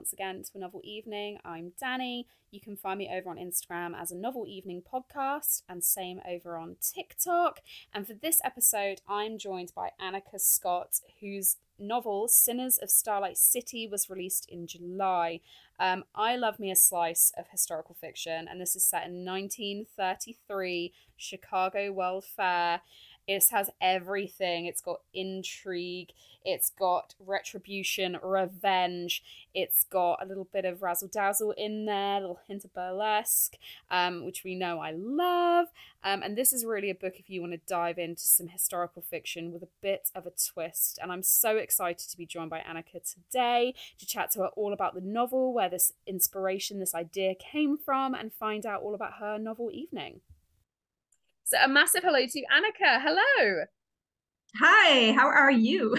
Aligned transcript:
once 0.00 0.14
again 0.14 0.42
to 0.42 0.52
a 0.54 0.58
novel 0.58 0.80
evening. 0.82 1.36
I'm 1.44 1.72
Dannie. 1.78 2.26
You 2.50 2.58
can 2.58 2.74
find 2.74 2.96
me 2.96 3.10
over 3.14 3.28
on 3.28 3.36
Instagram 3.36 3.92
as 3.94 4.10
a 4.10 4.16
novel 4.16 4.46
evening 4.48 4.82
podcast, 4.90 5.60
and 5.68 5.84
same 5.84 6.22
over 6.26 6.56
on 6.56 6.76
TikTok. 6.80 7.60
And 7.92 8.06
for 8.06 8.14
this 8.14 8.40
episode, 8.42 9.02
I'm 9.06 9.36
joined 9.36 9.72
by 9.76 9.90
Anika 10.00 10.40
Scott, 10.40 11.00
whose 11.20 11.58
novel 11.78 12.28
Sinners 12.28 12.78
of 12.78 12.88
Starlight 12.88 13.36
City 13.36 13.86
was 13.86 14.08
released 14.08 14.48
in 14.48 14.66
July. 14.66 15.40
Um, 15.78 16.04
I 16.14 16.34
love 16.36 16.58
me 16.58 16.70
a 16.70 16.76
slice 16.76 17.30
of 17.36 17.48
historical 17.50 17.94
fiction, 17.94 18.48
and 18.48 18.58
this 18.58 18.74
is 18.74 18.82
set 18.82 19.06
in 19.06 19.22
1933 19.26 20.94
Chicago 21.18 21.92
World 21.92 22.24
Fair. 22.24 22.80
It 23.30 23.44
has 23.52 23.70
everything. 23.80 24.66
It's 24.66 24.80
got 24.80 25.02
intrigue. 25.14 26.10
It's 26.44 26.70
got 26.70 27.14
retribution, 27.24 28.18
revenge. 28.20 29.22
It's 29.54 29.84
got 29.84 30.20
a 30.20 30.26
little 30.26 30.48
bit 30.52 30.64
of 30.64 30.82
razzle 30.82 31.06
dazzle 31.06 31.52
in 31.52 31.84
there, 31.84 32.16
a 32.16 32.20
little 32.20 32.40
hint 32.48 32.64
of 32.64 32.74
burlesque, 32.74 33.56
um, 33.88 34.24
which 34.24 34.42
we 34.42 34.56
know 34.56 34.80
I 34.80 34.90
love. 34.90 35.66
Um, 36.02 36.24
and 36.24 36.36
this 36.36 36.52
is 36.52 36.64
really 36.64 36.90
a 36.90 36.94
book 36.94 37.20
if 37.20 37.30
you 37.30 37.40
want 37.40 37.52
to 37.52 37.60
dive 37.68 37.98
into 37.98 38.22
some 38.22 38.48
historical 38.48 39.00
fiction 39.00 39.52
with 39.52 39.62
a 39.62 39.68
bit 39.80 40.10
of 40.12 40.26
a 40.26 40.32
twist. 40.32 40.98
And 41.00 41.12
I'm 41.12 41.22
so 41.22 41.56
excited 41.56 42.10
to 42.10 42.16
be 42.16 42.26
joined 42.26 42.50
by 42.50 42.64
Anika 42.68 43.00
today 43.14 43.76
to 44.00 44.06
chat 44.06 44.32
to 44.32 44.40
her 44.40 44.48
all 44.56 44.72
about 44.72 44.94
the 44.94 45.00
novel, 45.00 45.54
where 45.54 45.68
this 45.68 45.92
inspiration, 46.04 46.80
this 46.80 46.96
idea 46.96 47.36
came 47.36 47.78
from, 47.78 48.12
and 48.12 48.32
find 48.32 48.66
out 48.66 48.82
all 48.82 48.96
about 48.96 49.18
her 49.20 49.38
novel 49.38 49.70
evening. 49.72 50.20
So 51.50 51.58
a 51.64 51.66
massive 51.66 52.04
hello 52.04 52.20
to 52.20 52.40
Anika. 52.42 53.02
Hello. 53.02 53.64
Hi, 54.60 55.10
how 55.10 55.26
are 55.26 55.50
you? 55.50 55.96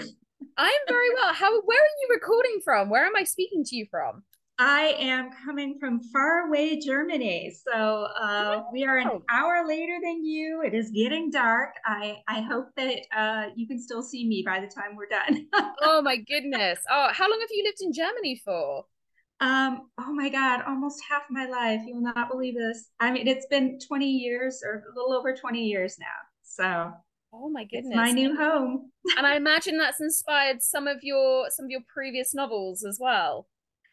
I'm 0.56 0.80
very 0.88 1.14
well. 1.14 1.34
How 1.34 1.60
where 1.60 1.78
are 1.78 1.96
you 2.00 2.08
recording 2.10 2.60
from? 2.64 2.88
Where 2.88 3.04
am 3.04 3.14
I 3.14 3.24
speaking 3.24 3.62
to 3.64 3.76
you 3.76 3.84
from? 3.90 4.22
I 4.58 4.96
am 4.98 5.28
coming 5.44 5.76
from 5.78 6.00
far 6.04 6.46
away 6.46 6.80
Germany. 6.80 7.54
So 7.68 8.06
uh, 8.18 8.62
we 8.72 8.86
are 8.86 8.96
an 8.96 9.10
hour 9.28 9.66
later 9.68 9.98
than 10.02 10.24
you. 10.24 10.62
It 10.64 10.72
is 10.72 10.90
getting 10.90 11.30
dark. 11.30 11.74
I, 11.84 12.22
I 12.28 12.40
hope 12.40 12.68
that 12.78 13.00
uh, 13.14 13.50
you 13.54 13.66
can 13.66 13.78
still 13.78 14.02
see 14.02 14.26
me 14.26 14.42
by 14.46 14.58
the 14.58 14.68
time 14.68 14.96
we're 14.96 15.08
done. 15.08 15.48
oh 15.82 16.00
my 16.00 16.16
goodness. 16.16 16.78
Oh, 16.90 17.08
how 17.12 17.28
long 17.28 17.40
have 17.40 17.50
you 17.52 17.62
lived 17.64 17.82
in 17.82 17.92
Germany 17.92 18.40
for? 18.42 18.86
Um, 19.42 19.88
oh 19.98 20.12
my 20.12 20.28
God, 20.28 20.62
almost 20.68 21.02
half 21.10 21.24
my 21.28 21.46
life. 21.46 21.80
You 21.84 21.96
will 21.96 22.02
not 22.14 22.30
believe 22.30 22.54
this. 22.54 22.90
I 23.00 23.10
mean, 23.10 23.26
it's 23.26 23.46
been 23.46 23.78
20 23.86 24.06
years 24.06 24.62
or 24.64 24.84
a 24.90 24.94
little 24.96 25.12
over 25.12 25.34
20 25.34 25.60
years 25.64 25.96
now. 25.98 26.06
So 26.44 26.92
Oh 27.34 27.50
my 27.50 27.64
goodness. 27.64 27.96
my 27.96 28.12
new 28.12 28.36
home. 28.36 28.92
and 29.18 29.26
I 29.26 29.34
imagine 29.34 29.78
that's 29.78 30.00
inspired 30.00 30.62
some 30.62 30.86
of 30.86 30.98
your 31.02 31.46
some 31.50 31.64
of 31.64 31.70
your 31.70 31.80
previous 31.92 32.34
novels 32.34 32.84
as 32.84 32.98
well. 33.00 33.48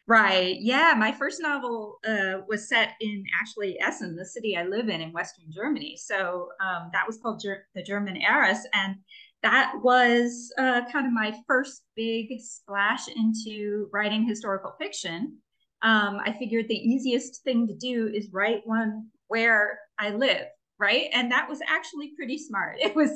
Right. 0.06 0.56
Yeah. 0.60 0.94
My 0.96 1.10
first 1.12 1.40
novel 1.40 1.98
uh, 2.06 2.42
was 2.48 2.68
set 2.68 2.94
in 3.00 3.24
actually 3.40 3.80
Essen, 3.80 4.16
the 4.16 4.24
city 4.24 4.56
I 4.56 4.64
live 4.64 4.88
in 4.88 5.00
in 5.00 5.12
Western 5.12 5.46
Germany. 5.50 5.96
So 5.96 6.48
um, 6.60 6.90
that 6.92 7.06
was 7.06 7.18
called 7.18 7.40
Ger- 7.40 7.66
The 7.74 7.82
German 7.82 8.16
Heiress. 8.16 8.66
And 8.72 8.96
that 9.42 9.72
was 9.82 10.52
uh, 10.58 10.82
kind 10.92 11.06
of 11.06 11.12
my 11.12 11.34
first 11.46 11.82
big 11.96 12.40
splash 12.40 13.08
into 13.08 13.88
writing 13.92 14.26
historical 14.26 14.74
fiction. 14.78 15.38
Um, 15.82 16.20
I 16.24 16.36
figured 16.38 16.68
the 16.68 16.74
easiest 16.74 17.42
thing 17.42 17.66
to 17.66 17.74
do 17.74 18.10
is 18.12 18.32
write 18.32 18.60
one 18.66 19.06
where 19.28 19.78
I 19.98 20.10
live 20.10 20.46
right? 20.80 21.08
And 21.12 21.30
that 21.30 21.48
was 21.48 21.60
actually 21.68 22.12
pretty 22.16 22.38
smart. 22.38 22.76
It 22.80 22.96
was, 22.96 23.10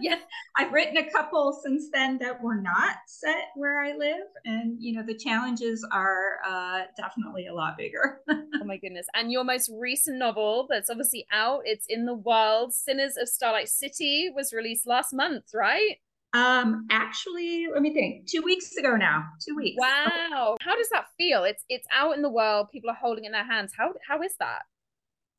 yeah, 0.00 0.18
I've 0.56 0.72
written 0.72 0.96
a 0.96 1.10
couple 1.10 1.60
since 1.62 1.88
then 1.92 2.18
that 2.18 2.42
were 2.42 2.60
not 2.60 2.96
set 3.06 3.50
where 3.54 3.84
I 3.84 3.94
live. 3.94 4.26
And, 4.46 4.76
you 4.80 4.94
know, 4.94 5.04
the 5.06 5.14
challenges 5.14 5.86
are 5.92 6.38
uh, 6.46 6.82
definitely 6.96 7.46
a 7.46 7.54
lot 7.54 7.76
bigger. 7.76 8.20
oh 8.30 8.64
my 8.64 8.78
goodness. 8.78 9.06
And 9.14 9.30
your 9.30 9.44
most 9.44 9.70
recent 9.78 10.18
novel 10.18 10.66
that's 10.70 10.88
obviously 10.88 11.26
out, 11.30 11.60
it's 11.64 11.86
in 11.88 12.06
the 12.06 12.14
world, 12.14 12.72
Sinners 12.72 13.16
of 13.20 13.28
Starlight 13.28 13.68
City, 13.68 14.30
was 14.34 14.54
released 14.54 14.86
last 14.86 15.12
month, 15.12 15.44
right? 15.54 15.96
Um, 16.32 16.86
actually, 16.90 17.66
let 17.72 17.82
me 17.82 17.92
think. 17.92 18.28
Two 18.28 18.40
weeks 18.42 18.74
ago 18.76 18.96
now. 18.96 19.24
Two 19.46 19.56
weeks. 19.56 19.76
Wow. 19.78 20.56
How 20.60 20.76
does 20.76 20.88
that 20.90 21.06
feel? 21.18 21.42
It's 21.42 21.64
it's 21.68 21.88
out 21.92 22.14
in 22.14 22.22
the 22.22 22.30
world, 22.30 22.68
people 22.70 22.88
are 22.88 22.94
holding 22.94 23.24
in 23.24 23.32
their 23.32 23.44
hands. 23.44 23.72
How 23.76 23.92
how 24.06 24.22
is 24.22 24.34
that? 24.38 24.62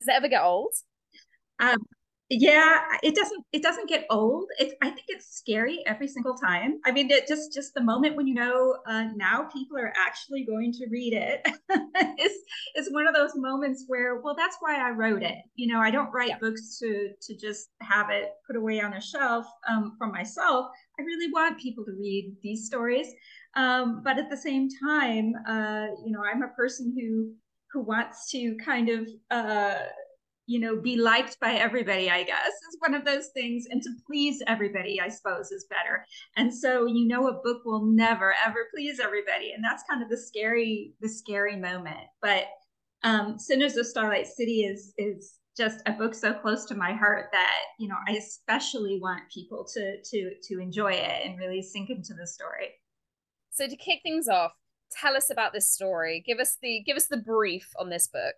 Does 0.00 0.08
it 0.08 0.14
ever 0.14 0.28
get 0.28 0.42
old? 0.42 0.74
Um, 1.60 1.78
yeah, 2.34 2.80
it 3.02 3.14
doesn't 3.14 3.44
it 3.52 3.62
doesn't 3.62 3.88
get 3.88 4.06
old. 4.08 4.46
It's 4.58 4.74
I 4.80 4.88
think 4.88 5.04
it's 5.08 5.36
scary 5.36 5.82
every 5.86 6.08
single 6.08 6.34
time. 6.34 6.80
I 6.86 6.90
mean, 6.90 7.10
it 7.10 7.28
just 7.28 7.52
just 7.52 7.74
the 7.74 7.82
moment 7.82 8.16
when 8.16 8.26
you 8.26 8.34
know 8.34 8.78
uh, 8.86 9.08
now 9.14 9.48
people 9.52 9.76
are 9.76 9.92
actually 9.96 10.44
going 10.44 10.72
to 10.72 10.86
read 10.90 11.12
it 11.12 11.46
is 12.18 12.32
is 12.74 12.92
one 12.92 13.06
of 13.06 13.14
those 13.14 13.32
moments 13.36 13.84
where 13.86 14.20
well 14.20 14.34
that's 14.34 14.56
why 14.60 14.80
I 14.80 14.90
wrote 14.92 15.22
it. 15.22 15.36
You 15.56 15.72
know, 15.72 15.80
I 15.80 15.90
don't 15.90 16.10
write 16.12 16.30
yeah. 16.30 16.38
books 16.38 16.78
to 16.78 17.10
to 17.20 17.36
just 17.36 17.68
have 17.82 18.08
it 18.08 18.30
put 18.46 18.56
away 18.56 18.80
on 18.80 18.94
a 18.94 19.00
shelf 19.00 19.46
um, 19.68 19.94
for 19.98 20.06
myself. 20.06 20.70
I 20.98 21.02
really 21.02 21.30
want 21.30 21.60
people 21.60 21.84
to 21.84 21.92
read 21.92 22.34
these 22.42 22.64
stories, 22.64 23.08
um, 23.56 24.00
but 24.02 24.18
at 24.18 24.30
the 24.30 24.36
same 24.38 24.68
time, 24.82 25.34
uh, 25.46 25.88
you 26.02 26.12
know, 26.12 26.22
I'm 26.24 26.42
a 26.42 26.48
person 26.48 26.96
who 26.98 27.34
who 27.72 27.82
wants 27.82 28.30
to 28.30 28.56
kind 28.64 28.88
of 28.88 29.08
uh, 29.30 29.74
you 30.46 30.58
know, 30.58 30.76
be 30.76 30.96
liked 30.96 31.38
by 31.40 31.54
everybody, 31.54 32.10
I 32.10 32.24
guess, 32.24 32.48
is 32.48 32.76
one 32.80 32.94
of 32.94 33.04
those 33.04 33.28
things. 33.28 33.66
And 33.70 33.80
to 33.82 33.90
please 34.06 34.42
everybody, 34.46 35.00
I 35.00 35.08
suppose, 35.08 35.52
is 35.52 35.66
better. 35.70 36.04
And 36.36 36.52
so 36.52 36.86
you 36.86 37.06
know 37.06 37.28
a 37.28 37.40
book 37.42 37.62
will 37.64 37.84
never 37.84 38.34
ever 38.44 38.66
please 38.74 38.98
everybody. 39.00 39.52
And 39.52 39.62
that's 39.62 39.84
kind 39.88 40.02
of 40.02 40.08
the 40.08 40.16
scary, 40.16 40.94
the 41.00 41.08
scary 41.08 41.56
moment. 41.56 42.08
But 42.20 42.44
um 43.04 43.38
Sinners 43.38 43.76
of 43.76 43.86
Starlight 43.86 44.26
City 44.26 44.62
is 44.62 44.94
is 44.98 45.38
just 45.56 45.82
a 45.86 45.92
book 45.92 46.14
so 46.14 46.32
close 46.32 46.64
to 46.64 46.74
my 46.74 46.92
heart 46.92 47.28
that, 47.32 47.60
you 47.78 47.86
know, 47.86 47.96
I 48.08 48.12
especially 48.12 48.98
want 49.00 49.22
people 49.32 49.66
to 49.74 50.02
to 50.02 50.30
to 50.42 50.60
enjoy 50.60 50.92
it 50.92 51.26
and 51.26 51.38
really 51.38 51.62
sink 51.62 51.90
into 51.90 52.14
the 52.14 52.26
story. 52.26 52.70
So 53.50 53.68
to 53.68 53.76
kick 53.76 54.00
things 54.02 54.28
off, 54.28 54.52
tell 54.90 55.16
us 55.16 55.30
about 55.30 55.52
this 55.52 55.70
story. 55.70 56.22
Give 56.26 56.38
us 56.40 56.56
the 56.60 56.82
give 56.84 56.96
us 56.96 57.06
the 57.06 57.18
brief 57.18 57.70
on 57.78 57.90
this 57.90 58.08
book 58.08 58.34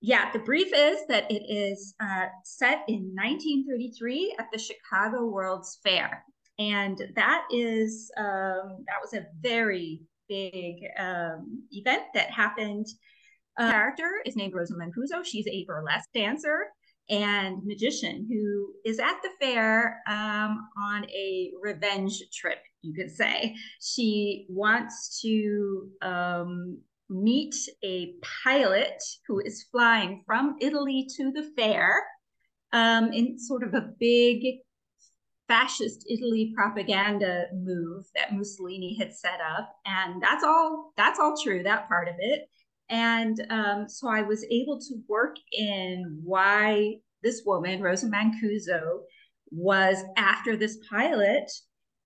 yeah, 0.00 0.32
the 0.32 0.38
brief 0.38 0.72
is 0.74 1.00
that 1.08 1.30
it 1.30 1.42
is 1.48 1.94
uh, 2.00 2.26
set 2.42 2.84
in 2.88 3.14
1933 3.14 4.36
at 4.38 4.46
the 4.50 4.58
Chicago 4.58 5.26
World's 5.26 5.78
Fair, 5.82 6.24
and 6.58 7.00
that 7.16 7.44
is 7.50 8.10
um, 8.16 8.84
that 8.86 9.00
was 9.02 9.12
a 9.14 9.26
very 9.40 10.02
big 10.28 10.76
um, 10.98 11.64
event 11.72 12.04
that 12.14 12.30
happened. 12.30 12.86
Uh, 13.58 13.70
character 13.70 14.22
is 14.24 14.36
named 14.36 14.54
Rosa 14.54 14.74
Mancuso. 14.74 15.22
She's 15.24 15.46
a 15.48 15.64
burlesque 15.66 16.08
dancer 16.14 16.68
and 17.10 17.58
magician 17.64 18.26
who 18.30 18.72
is 18.84 19.00
at 19.00 19.16
the 19.22 19.30
fair 19.40 20.00
um, 20.06 20.68
on 20.80 21.04
a 21.10 21.50
revenge 21.60 22.22
trip, 22.32 22.58
you 22.82 22.94
could 22.94 23.10
say. 23.10 23.54
She 23.82 24.46
wants 24.48 25.20
to 25.22 25.88
um, 26.00 26.78
meet 27.10 27.54
a 27.82 28.14
pilot 28.44 29.02
who 29.26 29.40
is 29.40 29.66
flying 29.70 30.22
from 30.24 30.56
Italy 30.60 31.08
to 31.16 31.32
the 31.32 31.50
fair 31.56 32.02
um, 32.72 33.12
in 33.12 33.38
sort 33.38 33.64
of 33.64 33.74
a 33.74 33.90
big 33.98 34.44
fascist 35.48 36.06
Italy 36.08 36.52
propaganda 36.54 37.46
move 37.52 38.04
that 38.14 38.32
Mussolini 38.32 38.96
had 38.96 39.12
set 39.12 39.40
up. 39.40 39.74
And 39.84 40.22
that's 40.22 40.44
all 40.44 40.92
that's 40.96 41.18
all 41.18 41.34
true, 41.42 41.64
that 41.64 41.88
part 41.88 42.08
of 42.08 42.14
it. 42.18 42.48
And 42.88 43.44
um, 43.50 43.88
so 43.88 44.08
I 44.08 44.22
was 44.22 44.44
able 44.50 44.80
to 44.80 44.94
work 45.08 45.36
in 45.52 46.20
why 46.24 46.96
this 47.22 47.42
woman, 47.44 47.82
Rosa 47.82 48.06
Mancuso, 48.06 49.00
was 49.50 50.02
after 50.16 50.56
this 50.56 50.78
pilot 50.88 51.50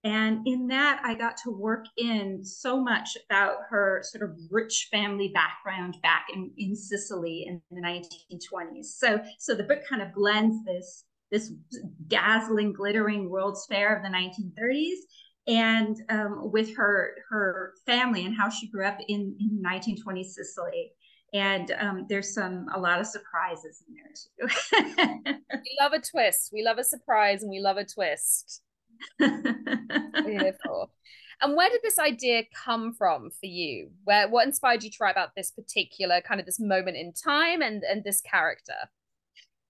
and 0.04 0.46
in 0.46 0.66
that, 0.68 1.00
I 1.02 1.14
got 1.14 1.38
to 1.44 1.50
work 1.50 1.86
in 1.96 2.44
so 2.44 2.78
much 2.78 3.16
about 3.28 3.56
her 3.70 4.02
sort 4.04 4.28
of 4.28 4.36
rich 4.50 4.88
family 4.90 5.32
background 5.32 5.96
back 6.02 6.26
in, 6.32 6.50
in 6.58 6.76
Sicily 6.76 7.46
in 7.48 7.62
the 7.70 7.80
1920s. 7.80 8.84
So, 8.84 9.18
so 9.38 9.54
the 9.54 9.62
book 9.62 9.80
kind 9.88 10.02
of 10.02 10.14
blends 10.14 10.62
this, 10.66 11.04
this 11.32 11.52
dazzling, 12.08 12.74
glittering 12.74 13.30
World's 13.30 13.66
Fair 13.66 13.96
of 13.96 14.02
the 14.02 14.10
1930s 14.10 14.98
and 15.46 15.96
um, 16.08 16.50
with 16.52 16.74
her 16.76 17.16
her 17.28 17.74
family 17.84 18.24
and 18.24 18.34
how 18.36 18.48
she 18.48 18.70
grew 18.70 18.86
up 18.86 18.98
in, 19.08 19.36
in 19.40 19.62
1920s 19.64 20.26
Sicily. 20.26 20.92
And 21.32 21.74
um, 21.80 22.06
there's 22.08 22.32
some 22.32 22.66
a 22.74 22.78
lot 22.78 23.00
of 23.00 23.06
surprises 23.06 23.82
in 23.88 23.94
there 23.94 25.26
too. 25.26 25.40
we 25.54 25.76
love 25.80 25.92
a 25.92 26.00
twist. 26.00 26.50
We 26.52 26.62
love 26.62 26.78
a 26.78 26.84
surprise, 26.84 27.42
and 27.42 27.50
we 27.50 27.58
love 27.58 27.76
a 27.76 27.84
twist. 27.84 28.62
Beautiful. 29.18 30.90
And 31.40 31.56
where 31.56 31.68
did 31.68 31.80
this 31.82 31.98
idea 31.98 32.44
come 32.54 32.94
from 32.94 33.30
for 33.30 33.46
you? 33.46 33.90
Where 34.04 34.28
what 34.28 34.46
inspired 34.46 34.82
you 34.82 34.90
to 34.90 34.96
write 35.00 35.10
about 35.10 35.30
this 35.36 35.50
particular 35.50 36.20
kind 36.20 36.40
of 36.40 36.46
this 36.46 36.60
moment 36.60 36.96
in 36.96 37.12
time 37.12 37.60
and 37.60 37.82
and 37.82 38.04
this 38.04 38.20
character? 38.20 38.74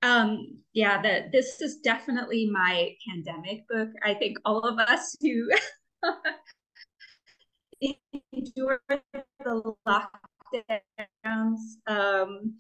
Um, 0.02 0.58
yeah, 0.74 1.00
that 1.00 1.32
this 1.32 1.62
is 1.62 1.78
definitely 1.78 2.50
my 2.50 2.94
pandemic 3.08 3.66
book. 3.68 3.88
I 4.04 4.12
think 4.14 4.36
all 4.44 4.60
of 4.60 4.78
us 4.78 5.16
who 5.20 5.48
in 7.80 7.94
during 8.54 8.78
the 8.88 9.74
lockdowns, 9.86 11.58
um, 11.86 12.54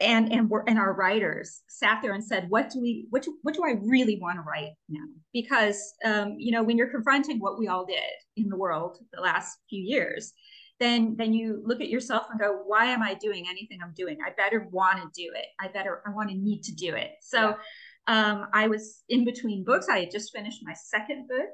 and 0.00 0.30
and 0.30 0.50
we're 0.50 0.64
and 0.66 0.78
our 0.78 0.92
writers 0.92 1.62
sat 1.68 2.00
there 2.02 2.12
and 2.12 2.24
said, 2.24 2.50
"What 2.50 2.70
do 2.70 2.80
we? 2.80 3.06
What 3.10 3.22
do, 3.22 3.36
what 3.42 3.54
do 3.54 3.64
I 3.64 3.74
really 3.82 4.18
want 4.20 4.36
to 4.36 4.42
write 4.42 4.72
now?" 4.88 5.04
Because 5.32 5.94
um, 6.04 6.34
you 6.38 6.52
know, 6.52 6.62
when 6.62 6.76
you're 6.76 6.90
confronting 6.90 7.38
what 7.38 7.58
we 7.58 7.68
all 7.68 7.86
did 7.86 7.98
in 8.36 8.48
the 8.48 8.56
world 8.56 8.98
the 9.12 9.22
last 9.22 9.58
few 9.70 9.82
years, 9.82 10.32
then 10.80 11.16
then 11.16 11.32
you 11.32 11.62
look 11.64 11.80
at 11.80 11.88
yourself 11.88 12.26
and 12.30 12.38
go, 12.38 12.62
"Why 12.66 12.86
am 12.86 13.02
I 13.02 13.14
doing 13.14 13.46
anything 13.48 13.78
I'm 13.82 13.94
doing? 13.96 14.18
I 14.24 14.32
better 14.36 14.68
want 14.70 14.98
to 14.98 15.08
do 15.14 15.30
it. 15.34 15.46
I 15.60 15.68
better 15.68 16.02
I 16.06 16.10
want 16.10 16.28
to 16.30 16.36
need 16.36 16.62
to 16.64 16.74
do 16.74 16.94
it." 16.94 17.12
So. 17.20 17.56
Um, 18.08 18.46
I 18.52 18.68
was 18.68 19.02
in 19.08 19.24
between 19.24 19.64
books. 19.64 19.88
I 19.90 19.98
had 19.98 20.12
just 20.12 20.30
finished 20.32 20.60
my 20.62 20.74
second 20.74 21.26
book, 21.26 21.48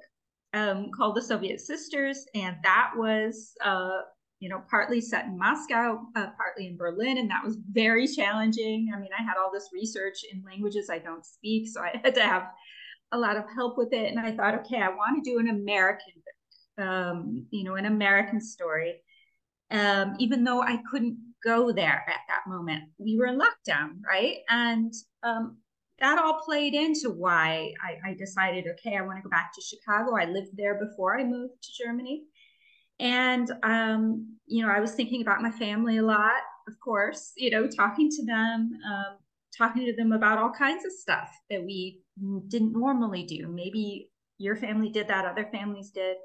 um, 0.52 0.90
called 0.94 1.16
The 1.16 1.22
Soviet 1.22 1.60
Sisters, 1.60 2.26
and 2.34 2.56
that 2.62 2.90
was, 2.94 3.54
uh, 3.64 4.00
you 4.42 4.48
know, 4.48 4.60
partly 4.68 5.00
set 5.00 5.26
in 5.26 5.38
Moscow, 5.38 6.00
uh, 6.16 6.26
partly 6.36 6.66
in 6.66 6.76
Berlin, 6.76 7.18
and 7.18 7.30
that 7.30 7.44
was 7.44 7.56
very 7.70 8.08
challenging. 8.08 8.90
I 8.92 8.98
mean, 8.98 9.10
I 9.16 9.22
had 9.22 9.36
all 9.38 9.52
this 9.52 9.68
research 9.72 10.24
in 10.32 10.42
languages 10.44 10.90
I 10.90 10.98
don't 10.98 11.24
speak, 11.24 11.68
so 11.68 11.80
I 11.80 12.00
had 12.04 12.16
to 12.16 12.22
have 12.22 12.48
a 13.12 13.18
lot 13.18 13.36
of 13.36 13.44
help 13.54 13.78
with 13.78 13.92
it. 13.92 14.10
And 14.10 14.18
I 14.18 14.32
thought, 14.32 14.56
okay, 14.56 14.82
I 14.82 14.88
want 14.88 15.22
to 15.22 15.30
do 15.30 15.38
an 15.38 15.48
American 15.48 16.14
um, 16.78 17.46
you 17.50 17.62
know, 17.62 17.76
an 17.76 17.86
American 17.86 18.40
story. 18.40 18.94
Um, 19.70 20.16
even 20.18 20.42
though 20.42 20.60
I 20.60 20.80
couldn't 20.90 21.18
go 21.44 21.70
there 21.70 22.04
at 22.08 22.20
that 22.28 22.42
moment, 22.48 22.84
we 22.98 23.16
were 23.16 23.26
in 23.26 23.38
lockdown, 23.38 24.00
right? 24.04 24.38
And 24.48 24.92
um, 25.22 25.58
that 26.00 26.18
all 26.18 26.40
played 26.44 26.74
into 26.74 27.10
why 27.10 27.72
I, 27.80 28.10
I 28.10 28.14
decided, 28.14 28.66
okay, 28.72 28.96
I 28.96 29.02
want 29.02 29.18
to 29.18 29.22
go 29.22 29.30
back 29.30 29.52
to 29.54 29.62
Chicago. 29.62 30.16
I 30.16 30.24
lived 30.24 30.56
there 30.56 30.74
before 30.84 31.16
I 31.16 31.22
moved 31.22 31.62
to 31.62 31.84
Germany. 31.84 32.24
And, 33.02 33.50
um, 33.64 34.36
you 34.46 34.64
know, 34.64 34.72
I 34.72 34.78
was 34.80 34.92
thinking 34.92 35.22
about 35.22 35.42
my 35.42 35.50
family 35.50 35.98
a 35.98 36.02
lot, 36.02 36.40
of 36.68 36.78
course, 36.78 37.32
you 37.36 37.50
know, 37.50 37.66
talking 37.66 38.08
to 38.08 38.24
them, 38.24 38.70
um, 38.86 39.16
talking 39.56 39.84
to 39.84 39.94
them 39.94 40.12
about 40.12 40.38
all 40.38 40.52
kinds 40.52 40.84
of 40.84 40.92
stuff 40.92 41.28
that 41.50 41.62
we 41.62 42.00
didn't 42.46 42.72
normally 42.72 43.24
do. 43.24 43.48
Maybe 43.48 44.08
your 44.38 44.54
family 44.54 44.88
did 44.88 45.08
that, 45.08 45.26
other 45.26 45.48
families 45.52 45.90
did. 45.90 46.16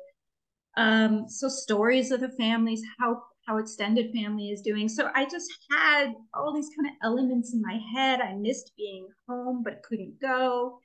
Um, 0.77 1.27
so 1.27 1.50
stories 1.50 2.12
of 2.12 2.19
the 2.19 2.29
families, 2.29 2.83
how 3.00 3.23
how 3.47 3.57
extended 3.57 4.13
family 4.13 4.50
is 4.50 4.62
doing. 4.62 4.89
So 4.89 5.09
I 5.15 5.25
just 5.25 5.50
had 5.71 6.13
all 6.33 6.53
these 6.53 6.69
kind 6.75 6.89
of 6.89 6.95
elements 7.01 7.53
in 7.53 7.62
my 7.62 7.80
head. 7.94 8.19
I 8.19 8.33
missed 8.33 8.73
being 8.77 9.07
home, 9.27 9.63
but 9.63 9.81
couldn't 9.83 10.19
go. 10.19 10.81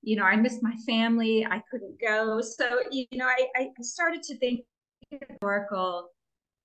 You 0.00 0.16
know, 0.16 0.22
I 0.22 0.36
missed 0.36 0.62
my 0.62 0.76
family. 0.86 1.44
I 1.44 1.60
couldn't 1.68 2.00
go. 2.00 2.40
So, 2.40 2.82
you 2.92 3.06
know, 3.12 3.26
I, 3.26 3.48
I 3.56 3.70
started 3.80 4.22
to 4.22 4.38
think 4.38 4.60
historical 5.28 6.08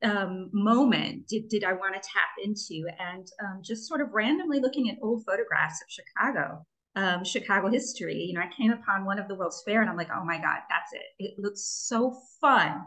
um, 0.04 0.50
moment 0.54 1.28
did, 1.28 1.50
did 1.50 1.64
I 1.64 1.74
want 1.74 1.96
to 1.96 2.02
tap 2.02 2.30
into? 2.44 2.88
And 3.00 3.28
um, 3.44 3.62
just 3.64 3.88
sort 3.88 4.02
of 4.02 4.10
randomly 4.12 4.60
looking 4.60 4.90
at 4.90 4.98
old 5.02 5.24
photographs 5.26 5.82
of 5.82 5.88
Chicago, 5.90 6.66
um, 6.96 7.24
Chicago 7.24 7.70
history, 7.70 8.18
you 8.18 8.34
know, 8.34 8.42
I 8.42 8.50
came 8.56 8.72
upon 8.72 9.06
one 9.06 9.20
of 9.20 9.28
the 9.28 9.36
World's 9.36 9.64
Fair 9.66 9.82
and 9.82 9.90
I'm 9.90 9.98
like, 9.98 10.10
oh 10.14 10.24
my 10.24 10.38
God, 10.38 10.60
that's 10.70 10.94
it. 10.94 11.24
It 11.24 11.34
looks 11.38 11.62
so 11.62 12.16
fun. 12.42 12.82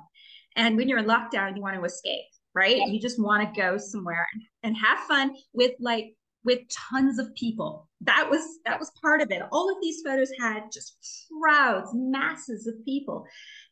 And 0.57 0.77
when 0.77 0.89
you're 0.89 0.99
in 0.99 1.07
lockdown, 1.07 1.57
you 1.57 1.63
want 1.63 1.77
to 1.77 1.85
escape 1.85 2.25
right? 2.55 2.77
You 2.89 3.01
just 3.01 3.21
want 3.21 3.43
to 3.43 3.61
go 3.61 3.79
somewhere 3.79 4.27
and, 4.33 4.43
and 4.63 4.77
have 4.77 4.99
fun 5.01 5.35
with 5.53 5.73
like 5.81 6.15
with 6.45 6.61
tons 6.91 7.19
of 7.19 7.35
people. 7.35 7.89
That 8.01 8.29
was 8.29 8.43
that 8.65 8.79
was 8.79 8.91
part 9.01 9.21
of 9.21 9.31
it. 9.31 9.43
All 9.53 9.71
of 9.71 9.77
these 9.81 10.03
photos 10.05 10.31
had 10.39 10.65
just 10.73 10.97
crowds, 11.41 11.91
masses 11.95 12.67
of 12.67 12.75
people. 12.85 13.25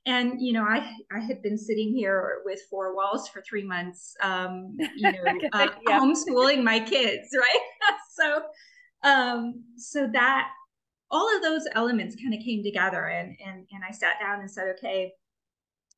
And 0.07 0.41
you 0.41 0.53
know, 0.53 0.65
I 0.65 0.95
I 1.13 1.21
had 1.21 1.43
been 1.43 1.59
sitting 1.59 1.93
here 1.95 2.41
with 2.45 2.61
four 2.71 2.95
walls 2.97 3.29
for 3.29 3.43
three 3.43 3.65
months, 3.65 4.15
um, 4.23 4.77
you 4.97 5.13
know, 5.13 5.19
uh, 5.53 5.69
yeah. 5.87 6.01
homeschooling 6.01 6.63
my 6.63 6.81
kids, 6.81 7.29
right? 7.39 7.97
so, 8.13 8.43
um, 9.03 9.63
so 9.77 10.09
that 10.13 10.49
all 11.11 11.37
of 11.37 11.43
those 11.43 11.65
elements 11.75 12.17
kind 12.17 12.33
of 12.33 12.41
came 12.45 12.63
together, 12.63 13.09
and 13.09 13.37
and 13.45 13.67
and 13.71 13.83
I 13.87 13.93
sat 13.93 14.19
down 14.21 14.41
and 14.41 14.51
said, 14.51 14.75
okay, 14.79 15.13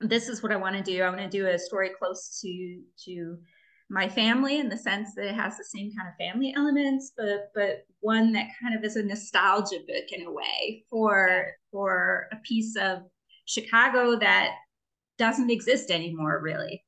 this 0.00 0.28
is 0.28 0.43
what 0.43 0.52
I 0.52 0.56
want 0.56 0.76
to 0.76 0.82
do. 0.82 1.02
I 1.02 1.08
want 1.08 1.20
to 1.20 1.28
do 1.28 1.46
a 1.46 1.58
story 1.58 1.90
close 1.96 2.40
to 2.40 2.81
to 3.04 3.38
my 3.88 4.08
family 4.08 4.58
in 4.58 4.69
the 4.69 4.76
sense 4.76 5.14
that 5.14 5.26
it 5.26 5.34
has 5.34 5.58
the 5.58 5.64
same 5.64 5.93
kind 5.96 6.08
of 6.08 6.14
family 6.16 6.52
elements, 6.56 7.12
but 7.16 7.50
but 7.54 7.84
one 8.00 8.32
that 8.32 8.49
kind 8.60 8.75
of 8.76 8.82
is 8.82 8.96
a 8.96 9.02
nostalgia 9.02 9.78
book 9.87 10.10
in 10.10 10.26
a 10.26 10.32
way 10.32 10.84
for 10.90 11.46
for 11.70 12.26
a 12.32 12.37
piece 12.37 12.75
of 12.76 13.02
Chicago 13.52 14.19
that 14.19 14.52
doesn't 15.19 15.50
exist 15.50 15.90
anymore, 15.90 16.40
really. 16.43 16.84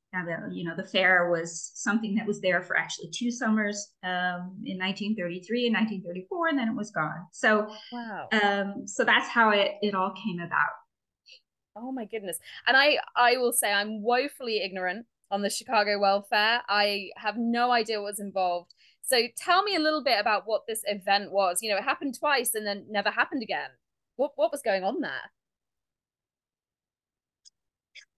You 0.53 0.65
know, 0.65 0.77
the 0.77 0.85
fair 0.85 1.29
was 1.29 1.73
something 1.75 2.15
that 2.15 2.27
was 2.27 2.41
there 2.41 2.63
for 2.63 2.77
actually 2.77 3.11
two 3.11 3.33
summers 3.33 3.93
um, 4.05 4.63
in 4.65 4.79
1933 4.79 5.67
and 5.67 5.75
1934, 5.75 6.49
and 6.49 6.59
then 6.59 6.69
it 6.69 6.77
was 6.77 6.93
gone. 6.93 7.27
So, 7.33 7.69
wow. 7.93 8.29
um, 8.31 8.87
so 8.87 9.03
that's 9.05 9.29
how 9.29 9.51
it 9.51 9.73
it 9.83 9.95
all 9.95 10.15
came 10.25 10.39
about. 10.39 10.71
Oh 11.77 11.91
my 11.91 12.05
goodness. 12.05 12.39
And 12.69 12.77
I 12.77 12.99
I 13.17 13.39
will 13.39 13.53
say 13.53 13.73
I'm 13.73 14.03
woefully 14.03 14.63
ignorant 14.63 15.07
on 15.33 15.43
the 15.43 15.51
Chicago 15.51 15.99
World 15.99 16.27
Fair. 16.31 16.63
I 16.69 17.11
have 17.17 17.37
no 17.37 17.73
idea 17.73 18.01
what's 18.01 18.21
involved. 18.21 18.73
So 19.03 19.21
tell 19.37 19.65
me 19.65 19.75
a 19.75 19.81
little 19.81 20.05
bit 20.05 20.21
about 20.21 20.45
what 20.47 20.63
this 20.69 20.83
event 20.85 21.33
was. 21.33 21.59
You 21.61 21.71
know, 21.71 21.77
it 21.77 21.83
happened 21.85 22.17
twice 22.17 22.55
and 22.55 22.65
then 22.65 22.87
never 22.89 23.11
happened 23.11 23.43
again. 23.43 23.71
What 24.15 24.33
what 24.37 24.53
was 24.53 24.63
going 24.63 24.85
on 24.85 25.01
there? 25.01 25.33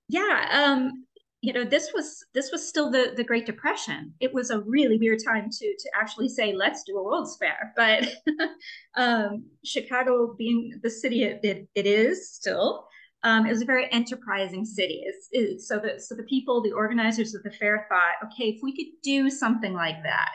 Yeah, 0.08 0.48
um, 0.52 1.06
you 1.42 1.52
know, 1.52 1.64
this 1.64 1.92
was 1.94 2.24
this 2.34 2.50
was 2.50 2.66
still 2.66 2.90
the 2.90 3.12
the 3.16 3.24
Great 3.24 3.46
Depression. 3.46 4.12
It 4.20 4.32
was 4.32 4.50
a 4.50 4.60
really 4.60 4.98
weird 4.98 5.20
time 5.24 5.48
to 5.50 5.76
to 5.78 5.90
actually 5.94 6.28
say 6.28 6.52
let's 6.52 6.82
do 6.84 6.96
a 6.96 7.02
World's 7.02 7.36
Fair. 7.38 7.72
But 7.76 8.08
um, 8.96 9.44
Chicago, 9.64 10.34
being 10.36 10.72
the 10.82 10.90
city 10.90 11.24
it, 11.24 11.68
it, 11.74 11.86
is 11.86 12.32
still, 12.32 12.88
um, 13.22 13.46
it 13.46 13.50
was 13.50 13.62
a 13.62 13.66
very 13.66 13.92
enterprising 13.92 14.64
city. 14.64 15.02
It's, 15.04 15.28
it's, 15.30 15.68
so 15.68 15.78
the 15.78 16.00
so 16.00 16.14
the 16.14 16.24
people, 16.24 16.62
the 16.62 16.72
organizers 16.72 17.34
of 17.34 17.42
the 17.42 17.50
fair 17.50 17.86
thought, 17.88 18.14
okay, 18.24 18.50
if 18.50 18.60
we 18.62 18.74
could 18.74 18.92
do 19.02 19.28
something 19.30 19.74
like 19.74 20.02
that, 20.04 20.32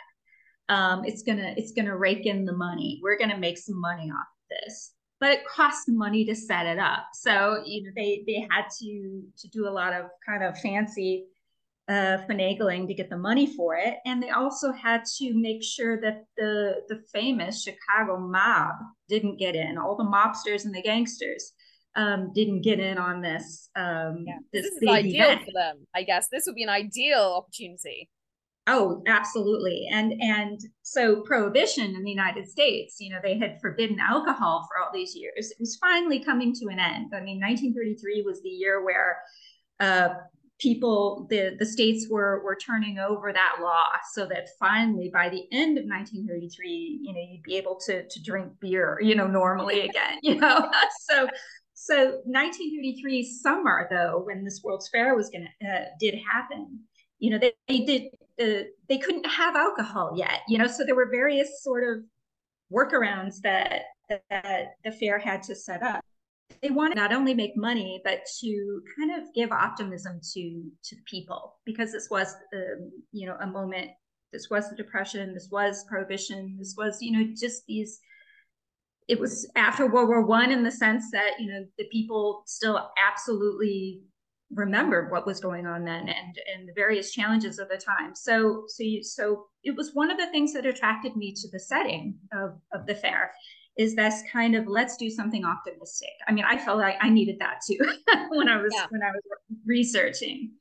um, 0.69 1.03
it's 1.03 1.23
gonna 1.23 1.53
it's 1.57 1.71
gonna 1.71 1.97
rake 1.97 2.25
in 2.25 2.45
the 2.45 2.55
money. 2.55 2.99
We're 3.03 3.17
gonna 3.17 3.37
make 3.37 3.57
some 3.57 3.79
money 3.79 4.11
off 4.11 4.27
of 4.27 4.57
this. 4.63 4.93
But 5.21 5.31
it 5.31 5.47
costs 5.47 5.85
money 5.87 6.25
to 6.25 6.35
set 6.35 6.65
it 6.65 6.79
up. 6.79 7.05
So 7.13 7.63
you 7.65 7.83
know 7.83 7.91
they 7.95 8.23
they 8.27 8.45
had 8.51 8.65
to 8.79 9.23
to 9.37 9.47
do 9.47 9.67
a 9.67 9.71
lot 9.71 9.93
of 9.93 10.07
kind 10.27 10.43
of 10.43 10.59
fancy 10.59 11.27
uh, 11.87 12.17
finagling 12.29 12.87
to 12.87 12.93
get 12.93 13.09
the 13.09 13.17
money 13.17 13.47
for 13.55 13.75
it, 13.75 13.99
and 14.05 14.21
they 14.21 14.31
also 14.31 14.71
had 14.71 15.03
to 15.19 15.33
make 15.33 15.63
sure 15.63 16.01
that 16.01 16.25
the 16.37 16.81
the 16.89 17.03
famous 17.13 17.63
Chicago 17.63 18.17
mob 18.19 18.75
didn't 19.07 19.37
get 19.37 19.55
in. 19.55 19.77
All 19.77 19.95
the 19.95 20.03
mobsters 20.03 20.65
and 20.65 20.75
the 20.75 20.81
gangsters 20.81 21.53
um, 21.95 22.31
didn't 22.33 22.61
get 22.61 22.79
in 22.79 22.97
on 22.97 23.21
this. 23.21 23.69
Um, 23.75 24.25
yeah. 24.27 24.37
This, 24.53 24.63
this 24.63 24.81
is 24.81 24.89
ideal 24.89 25.25
event. 25.25 25.45
for 25.45 25.51
them, 25.53 25.87
I 25.93 26.03
guess. 26.03 26.27
This 26.29 26.43
would 26.45 26.55
be 26.55 26.63
an 26.63 26.69
ideal 26.69 27.35
opportunity. 27.37 28.09
Oh, 28.67 29.01
absolutely. 29.07 29.87
And 29.91 30.13
and 30.21 30.59
so 30.83 31.21
prohibition 31.21 31.95
in 31.95 32.03
the 32.03 32.11
United 32.11 32.47
States, 32.47 32.97
you 32.99 33.09
know, 33.09 33.19
they 33.23 33.37
had 33.37 33.59
forbidden 33.59 33.99
alcohol 33.99 34.67
for 34.69 34.81
all 34.81 34.91
these 34.93 35.15
years. 35.15 35.49
It 35.49 35.57
was 35.59 35.77
finally 35.77 36.23
coming 36.23 36.53
to 36.55 36.67
an 36.67 36.79
end. 36.79 37.11
I 37.13 37.21
mean, 37.21 37.39
1933 37.39 38.23
was 38.25 38.41
the 38.43 38.49
year 38.49 38.85
where 38.85 39.17
uh, 39.79 40.09
people, 40.59 41.25
the 41.31 41.55
the 41.57 41.65
states 41.65 42.07
were 42.09 42.43
were 42.43 42.55
turning 42.55 42.99
over 42.99 43.33
that 43.33 43.55
law, 43.61 43.89
so 44.13 44.27
that 44.27 44.49
finally 44.59 45.09
by 45.11 45.27
the 45.27 45.43
end 45.51 45.79
of 45.79 45.85
1933, 45.85 46.99
you 47.01 47.13
know, 47.13 47.19
you'd 47.31 47.43
be 47.43 47.57
able 47.57 47.79
to 47.87 48.07
to 48.07 48.21
drink 48.23 48.51
beer, 48.59 48.99
you 49.01 49.15
know, 49.15 49.27
normally 49.27 49.81
again. 49.81 50.19
You 50.21 50.35
know, 50.35 50.69
so 51.07 51.27
so 51.73 52.21
1933 52.25 53.23
summer, 53.41 53.87
though, 53.89 54.21
when 54.23 54.43
this 54.43 54.61
World's 54.63 54.87
Fair 54.89 55.15
was 55.15 55.29
going 55.29 55.47
to 55.61 55.67
uh, 55.67 55.85
did 55.99 56.15
happen, 56.31 56.81
you 57.17 57.31
know, 57.31 57.39
they, 57.39 57.53
they 57.67 57.85
did 57.85 58.03
uh, 58.41 58.63
they 58.89 58.97
couldn't 58.97 59.25
have 59.25 59.55
alcohol 59.55 60.13
yet, 60.15 60.41
you 60.47 60.57
know, 60.57 60.67
so 60.67 60.83
there 60.85 60.95
were 60.95 61.09
various 61.11 61.63
sort 61.63 61.83
of 61.83 62.03
workarounds 62.73 63.35
that 63.43 63.83
that 64.29 64.75
the 64.83 64.91
fair 64.91 65.17
had 65.19 65.43
to 65.43 65.55
set 65.55 65.83
up. 65.83 66.03
They 66.61 66.69
wanted 66.69 66.97
not 66.97 67.13
only 67.13 67.33
make 67.33 67.55
money, 67.55 68.01
but 68.03 68.21
to 68.41 68.81
kind 68.97 69.21
of 69.21 69.33
give 69.33 69.51
optimism 69.51 70.19
to 70.33 70.71
to 70.83 70.95
the 70.95 71.01
people 71.09 71.59
because 71.65 71.91
this 71.91 72.09
was, 72.09 72.35
um, 72.53 72.91
you 73.11 73.27
know, 73.27 73.37
a 73.39 73.47
moment. 73.47 73.91
This 74.33 74.49
was 74.49 74.69
the 74.69 74.75
depression. 74.75 75.33
This 75.33 75.49
was 75.51 75.83
prohibition. 75.89 76.55
This 76.57 76.75
was, 76.77 77.01
you 77.01 77.11
know, 77.11 77.33
just 77.37 77.65
these 77.67 77.99
it 79.07 79.19
was 79.19 79.49
after 79.55 79.87
World 79.87 80.07
War 80.07 80.25
One 80.25 80.51
in 80.51 80.63
the 80.63 80.71
sense 80.71 81.11
that 81.11 81.31
you 81.39 81.51
know 81.51 81.65
the 81.77 81.85
people 81.91 82.43
still 82.45 82.91
absolutely 82.97 84.01
remember 84.53 85.07
what 85.09 85.25
was 85.25 85.39
going 85.39 85.65
on 85.65 85.85
then 85.85 86.09
and 86.09 86.37
and 86.53 86.67
the 86.67 86.73
various 86.73 87.11
challenges 87.11 87.59
of 87.59 87.69
the 87.69 87.77
time. 87.77 88.15
So 88.15 88.65
so 88.67 88.83
you, 88.83 89.03
so 89.03 89.45
it 89.63 89.75
was 89.75 89.91
one 89.93 90.11
of 90.11 90.17
the 90.17 90.27
things 90.27 90.53
that 90.53 90.65
attracted 90.65 91.15
me 91.15 91.33
to 91.33 91.47
the 91.51 91.59
setting 91.59 92.15
of 92.33 92.59
of 92.73 92.85
the 92.85 92.95
fair 92.95 93.31
is 93.77 93.95
this 93.95 94.21
kind 94.31 94.55
of 94.55 94.67
let's 94.67 94.97
do 94.97 95.09
something 95.09 95.45
optimistic. 95.45 96.09
I 96.27 96.33
mean, 96.33 96.45
I 96.45 96.57
felt 96.57 96.79
like 96.79 96.97
I 97.01 97.09
needed 97.09 97.37
that 97.39 97.61
too 97.65 97.79
when 98.29 98.49
I 98.49 98.61
was 98.61 98.71
yeah. 98.73 98.85
when 98.89 99.01
I 99.01 99.11
was 99.11 99.21
researching. 99.65 100.51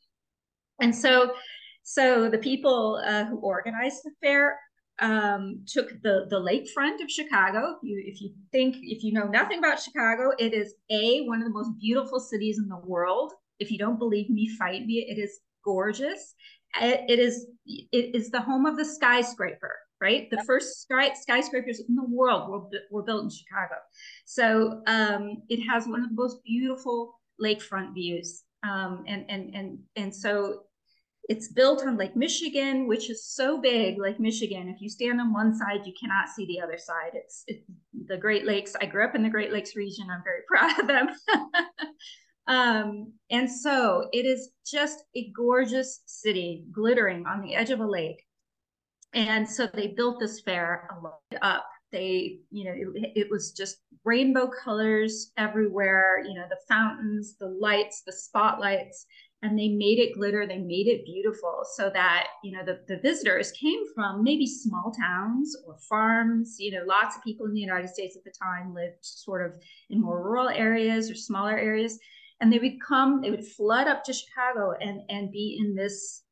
And 0.80 0.94
so, 0.94 1.35
so 1.82 2.30
the 2.30 2.38
people 2.38 3.02
uh, 3.04 3.25
who 3.25 3.38
organized 3.38 4.02
the 4.04 4.12
fair 4.23 4.59
um, 5.00 5.64
took 5.66 5.90
the 6.02 6.26
the 6.30 6.40
lakefront 6.40 7.02
of 7.02 7.11
Chicago. 7.11 7.76
If 7.82 7.88
you 7.88 8.02
if 8.06 8.20
you 8.20 8.32
think 8.52 8.76
if 8.82 9.02
you 9.02 9.12
know 9.12 9.25
nothing 9.25 9.59
about 9.59 9.80
Chicago, 9.80 10.32
it 10.38 10.54
is 10.54 10.75
a 10.90 11.23
one 11.26 11.40
of 11.40 11.44
the 11.44 11.54
most 11.54 11.73
beautiful 11.78 12.20
cities 12.20 12.59
in 12.59 12.68
the 12.68 12.78
world. 12.78 13.32
If 13.61 13.71
you 13.71 13.79
don't 13.79 13.99
believe 13.99 14.31
me, 14.31 14.49
fight 14.59 14.87
me. 14.87 15.07
It 15.09 15.19
is 15.19 15.38
gorgeous. 15.64 16.35
it, 16.81 17.05
it 17.09 17.19
is 17.19 17.47
it 17.67 18.14
is 18.14 18.31
the 18.31 18.40
home 18.40 18.67
of 18.67 18.76
the 18.76 18.85
skyscraper. 18.85 19.76
Right, 20.02 20.31
the 20.31 20.43
first 20.45 20.81
sky, 20.81 21.12
skyscrapers 21.12 21.83
in 21.87 21.95
the 21.95 22.07
world 22.09 22.50
were, 22.50 22.81
were 22.90 23.02
built 23.02 23.25
in 23.25 23.29
Chicago. 23.29 23.75
So 24.25 24.81
um, 24.87 25.43
it 25.50 25.61
has 25.69 25.87
one 25.87 26.02
of 26.02 26.09
the 26.09 26.14
most 26.14 26.43
beautiful 26.43 27.21
lakefront 27.38 27.93
views, 27.93 28.43
um, 28.62 29.05
and 29.07 29.26
and 29.29 29.55
and 29.55 29.79
and 29.97 30.14
so 30.14 30.62
it's 31.31 31.47
built 31.47 31.87
on 31.87 31.97
Lake 31.97 32.17
Michigan, 32.17 32.88
which 32.88 33.09
is 33.09 33.25
so 33.25 33.61
big, 33.61 34.00
Lake 34.00 34.19
Michigan. 34.19 34.69
If 34.69 34.81
you 34.81 34.88
stand 34.88 35.21
on 35.21 35.33
one 35.33 35.55
side, 35.55 35.83
you 35.85 35.93
cannot 35.99 36.29
see 36.29 36.45
the 36.47 36.61
other 36.61 36.76
side. 36.76 37.12
It's, 37.14 37.45
it's 37.47 37.62
the 38.09 38.17
Great 38.17 38.47
Lakes. 38.47 38.75
I 38.81 38.87
grew 38.87 39.05
up 39.05 39.14
in 39.14 39.23
the 39.23 39.31
Great 39.31 39.52
Lakes 39.52 39.76
region. 39.76 40.09
I'm 40.11 40.25
very 40.25 40.40
proud 40.49 40.81
of 40.81 40.88
them. 40.88 41.09
um, 42.50 43.12
and 43.30 43.49
so 43.49 44.09
it 44.12 44.26
is 44.26 44.50
just 44.66 45.04
a 45.14 45.30
gorgeous 45.30 46.00
city, 46.07 46.64
glittering 46.73 47.25
on 47.25 47.42
the 47.42 47.54
edge 47.54 47.71
of 47.71 47.78
a 47.78 47.87
lake. 47.87 48.25
And 49.14 49.49
so 49.49 49.69
they 49.73 49.87
built 49.87 50.19
this 50.19 50.40
fair 50.40 50.88
up. 51.42 51.66
They, 51.92 52.40
you 52.50 52.64
know, 52.64 52.73
it, 52.73 53.12
it 53.14 53.30
was 53.30 53.52
just 53.52 53.78
rainbow 54.04 54.49
colors 54.64 55.30
everywhere. 55.37 56.25
You 56.26 56.35
know, 56.35 56.47
the 56.49 56.59
fountains, 56.69 57.37
the 57.38 57.47
lights, 57.47 58.02
the 58.04 58.12
spotlights 58.12 59.07
and 59.42 59.59
they 59.59 59.69
made 59.69 59.99
it 59.99 60.14
glitter 60.14 60.47
they 60.47 60.59
made 60.59 60.87
it 60.87 61.04
beautiful 61.04 61.62
so 61.75 61.90
that 61.90 62.26
you 62.45 62.52
know 62.52 62.64
the, 62.64 62.80
the 62.88 63.00
visitors 63.00 63.52
came 63.52 63.80
from 63.95 64.23
maybe 64.23 64.47
small 64.47 64.92
towns 64.92 65.57
or 65.66 65.76
farms 65.88 66.57
you 66.59 66.71
know 66.71 66.85
lots 66.87 67.16
of 67.16 67.25
people 67.25 67.47
in 67.47 67.54
the 67.54 67.61
united 67.61 67.88
states 67.88 68.16
at 68.16 68.25
the 68.25 68.30
time 68.30 68.75
lived 68.75 68.97
sort 69.00 69.45
of 69.45 69.59
in 69.88 70.00
more 70.00 70.23
rural 70.23 70.49
areas 70.49 71.11
or 71.11 71.14
smaller 71.14 71.59
areas 71.59 71.99
and 72.40 72.52
they 72.52 72.59
would 72.59 72.80
come 72.80 73.20
they 73.20 73.30
would 73.30 73.47
flood 73.47 73.87
up 73.87 74.02
to 74.04 74.12
chicago 74.12 74.73
and 74.80 75.02
and 75.09 75.30
be 75.30 75.59
in 75.61 75.75
this 75.75 76.23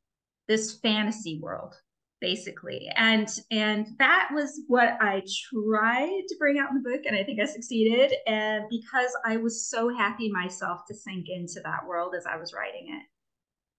this 0.47 0.79
fantasy 0.79 1.39
world 1.41 1.75
basically. 2.21 2.89
And 2.95 3.29
and 3.51 3.87
that 3.97 4.29
was 4.33 4.61
what 4.67 4.97
i 4.99 5.21
tried 5.53 6.23
to 6.27 6.35
bring 6.37 6.59
out 6.59 6.69
in 6.69 6.81
the 6.81 6.89
book 6.89 7.01
and 7.05 7.15
i 7.15 7.23
think 7.23 7.39
i 7.39 7.45
succeeded 7.45 8.13
and 8.27 8.65
because 8.69 9.11
i 9.25 9.37
was 9.37 9.69
so 9.69 9.95
happy 9.95 10.29
myself 10.29 10.81
to 10.87 10.93
sink 10.93 11.27
into 11.29 11.61
that 11.63 11.85
world 11.87 12.13
as 12.17 12.25
i 12.25 12.35
was 12.37 12.53
writing 12.53 12.87
it. 12.89 13.03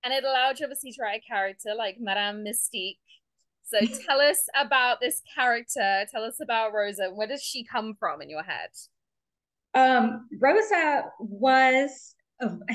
And 0.03 0.15
it 0.15 0.25
allowed 0.25 0.59
you 0.59 0.65
obviously 0.65 0.93
to 0.93 1.03
write 1.03 1.21
a 1.23 1.29
character 1.29 1.75
like 1.77 1.97
madame 2.01 2.45
mystique. 2.45 2.99
So 3.63 3.79
tell 4.07 4.21
us 4.21 4.49
about 4.59 5.01
this 5.01 5.23
character. 5.35 6.07
Tell 6.11 6.25
us 6.25 6.39
about 6.41 6.73
rosa. 6.73 7.11
Where 7.13 7.29
does 7.29 7.43
she 7.43 7.65
come 7.65 7.95
from 7.99 8.23
in 8.23 8.31
your 8.31 8.43
head? 8.43 8.71
Um 9.75 10.29
rosa 10.41 11.05
was 11.19 12.15
oh, 12.43 12.59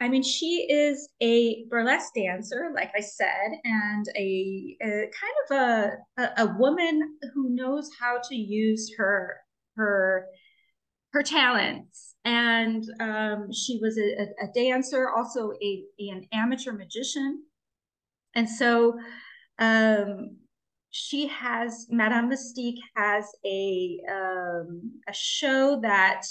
I 0.00 0.08
mean, 0.08 0.22
she 0.22 0.66
is 0.68 1.08
a 1.22 1.64
burlesque 1.70 2.12
dancer, 2.14 2.70
like 2.74 2.90
I 2.96 3.00
said, 3.00 3.52
and 3.64 4.06
a, 4.16 4.76
a 4.82 4.86
kind 4.86 5.34
of 5.44 5.56
a, 5.56 5.92
a, 6.18 6.46
a 6.46 6.56
woman 6.58 7.16
who 7.32 7.50
knows 7.50 7.90
how 7.98 8.18
to 8.28 8.34
use 8.34 8.92
her 8.98 9.36
her 9.76 10.26
her 11.12 11.22
talents. 11.22 12.16
And 12.24 12.84
um, 13.00 13.52
she 13.52 13.78
was 13.80 13.96
a, 13.96 14.26
a, 14.42 14.48
dancer, 14.54 15.10
also 15.10 15.52
a, 15.62 15.84
an 15.98 16.26
amateur 16.32 16.72
magician, 16.72 17.44
and 18.34 18.48
so 18.48 18.98
um, 19.58 20.36
she 20.90 21.28
has 21.28 21.86
Madame 21.88 22.30
Mystique 22.30 22.80
has 22.96 23.26
a 23.46 24.00
um, 24.10 24.92
a 25.08 25.12
show 25.12 25.80
that 25.82 26.22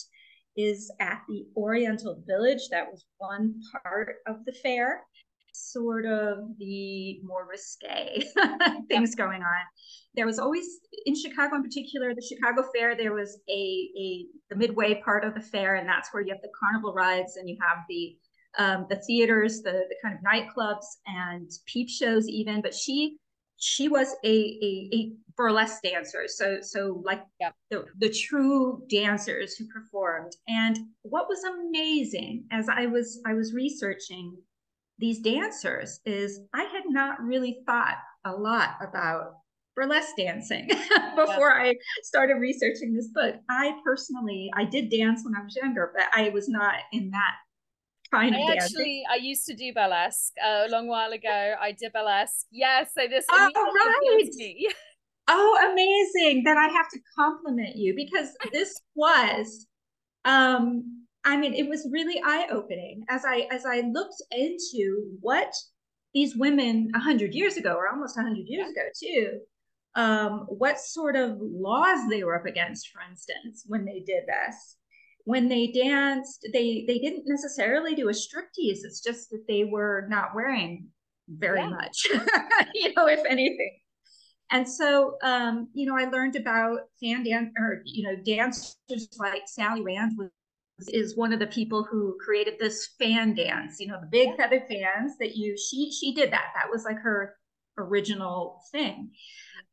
is 0.55 0.91
at 0.99 1.21
the 1.27 1.45
Oriental 1.55 2.21
Village. 2.27 2.69
That 2.69 2.91
was 2.91 3.05
one 3.17 3.59
part 3.83 4.15
of 4.27 4.45
the 4.45 4.51
fair, 4.51 5.01
sort 5.53 6.05
of 6.05 6.39
the 6.57 7.19
more 7.23 7.47
risque 7.49 8.23
things 8.87 9.15
going 9.15 9.41
on. 9.41 9.61
There 10.15 10.25
was 10.25 10.39
always 10.39 10.65
in 11.05 11.15
Chicago, 11.15 11.55
in 11.55 11.63
particular, 11.63 12.13
the 12.13 12.21
Chicago 12.21 12.67
Fair. 12.75 12.95
There 12.95 13.13
was 13.13 13.39
a 13.49 13.89
a 13.97 14.25
the 14.49 14.55
midway 14.55 15.01
part 15.01 15.25
of 15.25 15.33
the 15.33 15.41
fair, 15.41 15.75
and 15.75 15.87
that's 15.87 16.13
where 16.13 16.23
you 16.23 16.31
have 16.33 16.41
the 16.41 16.51
carnival 16.59 16.93
rides 16.93 17.37
and 17.37 17.49
you 17.49 17.57
have 17.61 17.79
the 17.89 18.15
um, 18.59 18.85
the 18.89 18.97
theaters, 19.07 19.61
the 19.61 19.85
the 19.89 19.95
kind 20.03 20.15
of 20.15 20.23
nightclubs 20.23 20.85
and 21.07 21.49
peep 21.65 21.89
shows, 21.89 22.27
even. 22.27 22.61
But 22.61 22.75
she 22.75 23.17
she 23.63 23.87
was 23.87 24.13
a, 24.25 24.27
a, 24.27 24.89
a 24.93 25.11
burlesque 25.37 25.81
dancer. 25.83 26.25
So, 26.27 26.57
so 26.61 27.01
like 27.05 27.23
the, 27.71 27.85
the 27.97 28.09
true 28.09 28.83
dancers 28.89 29.55
who 29.55 29.65
performed. 29.67 30.33
And 30.49 30.77
what 31.03 31.29
was 31.29 31.41
amazing 31.45 32.43
as 32.51 32.67
I 32.67 32.87
was, 32.87 33.21
I 33.25 33.33
was 33.33 33.53
researching 33.53 34.35
these 34.99 35.19
dancers 35.19 36.01
is 36.05 36.41
I 36.53 36.63
had 36.63 36.83
not 36.87 37.21
really 37.21 37.61
thought 37.65 37.97
a 38.25 38.33
lot 38.33 38.71
about 38.81 39.35
burlesque 39.77 40.17
dancing 40.17 40.67
before. 41.15 41.53
I 41.53 41.75
started 42.03 42.35
researching 42.35 42.93
this 42.93 43.07
book. 43.13 43.35
I 43.49 43.77
personally, 43.85 44.51
I 44.55 44.65
did 44.65 44.89
dance 44.89 45.21
when 45.23 45.35
I 45.39 45.43
was 45.43 45.55
younger, 45.55 45.93
but 45.95 46.07
I 46.13 46.29
was 46.29 46.49
not 46.49 46.75
in 46.91 47.11
that 47.11 47.35
kind 48.13 48.35
I 48.35 48.39
of 48.39 48.49
actually 48.49 49.03
I 49.11 49.15
used 49.15 49.45
to 49.47 49.55
do 49.55 49.73
burlesque 49.73 50.33
uh, 50.43 50.67
a 50.67 50.69
long 50.69 50.87
while 50.87 51.11
ago. 51.11 51.55
I 51.59 51.71
did 51.71 51.91
burlesque. 51.93 52.45
Yes, 52.51 52.91
yeah, 52.95 53.03
so 53.03 53.09
this 53.09 53.25
oh, 53.29 53.51
right. 53.55 54.69
Oh, 55.29 55.71
amazing. 55.71 56.43
That 56.43 56.57
I 56.57 56.67
have 56.67 56.89
to 56.89 56.99
compliment 57.17 57.77
you 57.77 57.95
because 57.95 58.29
this 58.51 58.79
was 58.95 59.67
um 60.25 61.05
I 61.25 61.37
mean 61.37 61.53
it 61.53 61.67
was 61.67 61.87
really 61.91 62.21
eye-opening 62.25 63.03
as 63.09 63.23
I 63.25 63.47
as 63.51 63.65
I 63.65 63.81
looked 63.81 64.21
into 64.31 65.03
what 65.21 65.53
these 66.13 66.35
women 66.35 66.89
100 66.93 67.33
years 67.33 67.57
ago 67.57 67.73
or 67.73 67.89
almost 67.89 68.17
100 68.17 68.47
years 68.47 68.69
ago 68.69 68.81
too 69.01 69.39
um 69.95 70.45
what 70.47 70.79
sort 70.79 71.15
of 71.15 71.37
laws 71.39 72.07
they 72.09 72.23
were 72.23 72.35
up 72.35 72.45
against 72.45 72.89
for 72.89 73.01
instance 73.09 73.63
when 73.67 73.83
they 73.83 73.99
did 74.05 74.23
this 74.27 74.77
when 75.25 75.47
they 75.47 75.67
danced, 75.67 76.47
they 76.53 76.85
they 76.87 76.99
didn't 76.99 77.23
necessarily 77.25 77.95
do 77.95 78.09
a 78.09 78.13
striptease. 78.13 78.83
It's 78.83 79.01
just 79.01 79.29
that 79.29 79.45
they 79.47 79.63
were 79.63 80.05
not 80.09 80.35
wearing 80.35 80.87
very 81.29 81.61
yeah. 81.61 81.69
much, 81.69 82.07
you 82.73 82.93
know, 82.93 83.07
if 83.07 83.21
anything. 83.29 83.79
And 84.51 84.67
so, 84.67 85.15
um, 85.23 85.69
you 85.73 85.85
know, 85.85 85.97
I 85.97 86.05
learned 86.05 86.35
about 86.35 86.79
fan 87.01 87.23
dance 87.23 87.51
or 87.57 87.81
you 87.85 88.03
know 88.03 88.21
dancers 88.23 88.77
like 89.17 89.43
Sally 89.47 89.81
Rand 89.81 90.13
was 90.17 90.29
is 90.89 91.15
one 91.15 91.31
of 91.31 91.39
the 91.39 91.47
people 91.47 91.87
who 91.89 92.17
created 92.19 92.55
this 92.59 92.89
fan 92.99 93.33
dance. 93.33 93.79
You 93.79 93.87
know, 93.87 93.99
the 94.01 94.07
big 94.07 94.35
feather 94.35 94.61
fans 94.69 95.13
that 95.19 95.37
you 95.37 95.55
she 95.57 95.91
she 95.91 96.13
did 96.13 96.31
that. 96.33 96.51
That 96.55 96.69
was 96.69 96.83
like 96.83 96.99
her 96.99 97.35
original 97.79 98.61
thing 98.71 99.09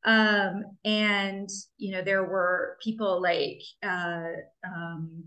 um 0.07 0.65
and 0.87 1.51
you 1.77 1.93
know 1.93 2.03
there 2.03 2.25
were 2.25 2.79
people 2.83 3.21
like 3.21 3.61
uh 3.83 4.33
um 4.67 5.23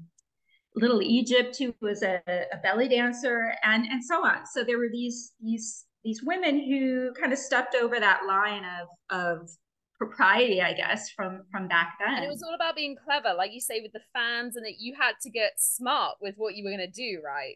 Little 0.75 1.01
Egypt, 1.01 1.57
who 1.57 1.73
was 1.81 2.01
a, 2.01 2.21
a 2.27 2.57
belly 2.63 2.87
dancer, 2.87 3.53
and 3.63 3.85
and 3.85 4.03
so 4.03 4.25
on. 4.25 4.45
So 4.45 4.63
there 4.63 4.77
were 4.77 4.89
these 4.91 5.33
these 5.41 5.85
these 6.03 6.21
women 6.23 6.59
who 6.59 7.13
kind 7.19 7.31
of 7.31 7.39
stepped 7.39 7.75
over 7.75 7.99
that 7.99 8.21
line 8.27 8.63
of 8.65 8.87
of 9.09 9.49
propriety, 9.97 10.61
I 10.61 10.73
guess, 10.73 11.09
from 11.09 11.43
from 11.51 11.67
back 11.67 11.97
then. 11.99 12.15
And 12.15 12.25
it 12.25 12.29
was 12.29 12.43
all 12.43 12.55
about 12.55 12.75
being 12.75 12.95
clever, 13.03 13.33
like 13.37 13.53
you 13.53 13.61
say, 13.61 13.81
with 13.81 13.93
the 13.93 14.01
fans, 14.13 14.55
and 14.55 14.65
that 14.65 14.79
you 14.79 14.95
had 14.99 15.13
to 15.21 15.29
get 15.29 15.53
smart 15.57 16.15
with 16.21 16.35
what 16.37 16.55
you 16.55 16.63
were 16.63 16.71
going 16.71 16.79
to 16.79 16.87
do, 16.87 17.21
right? 17.23 17.55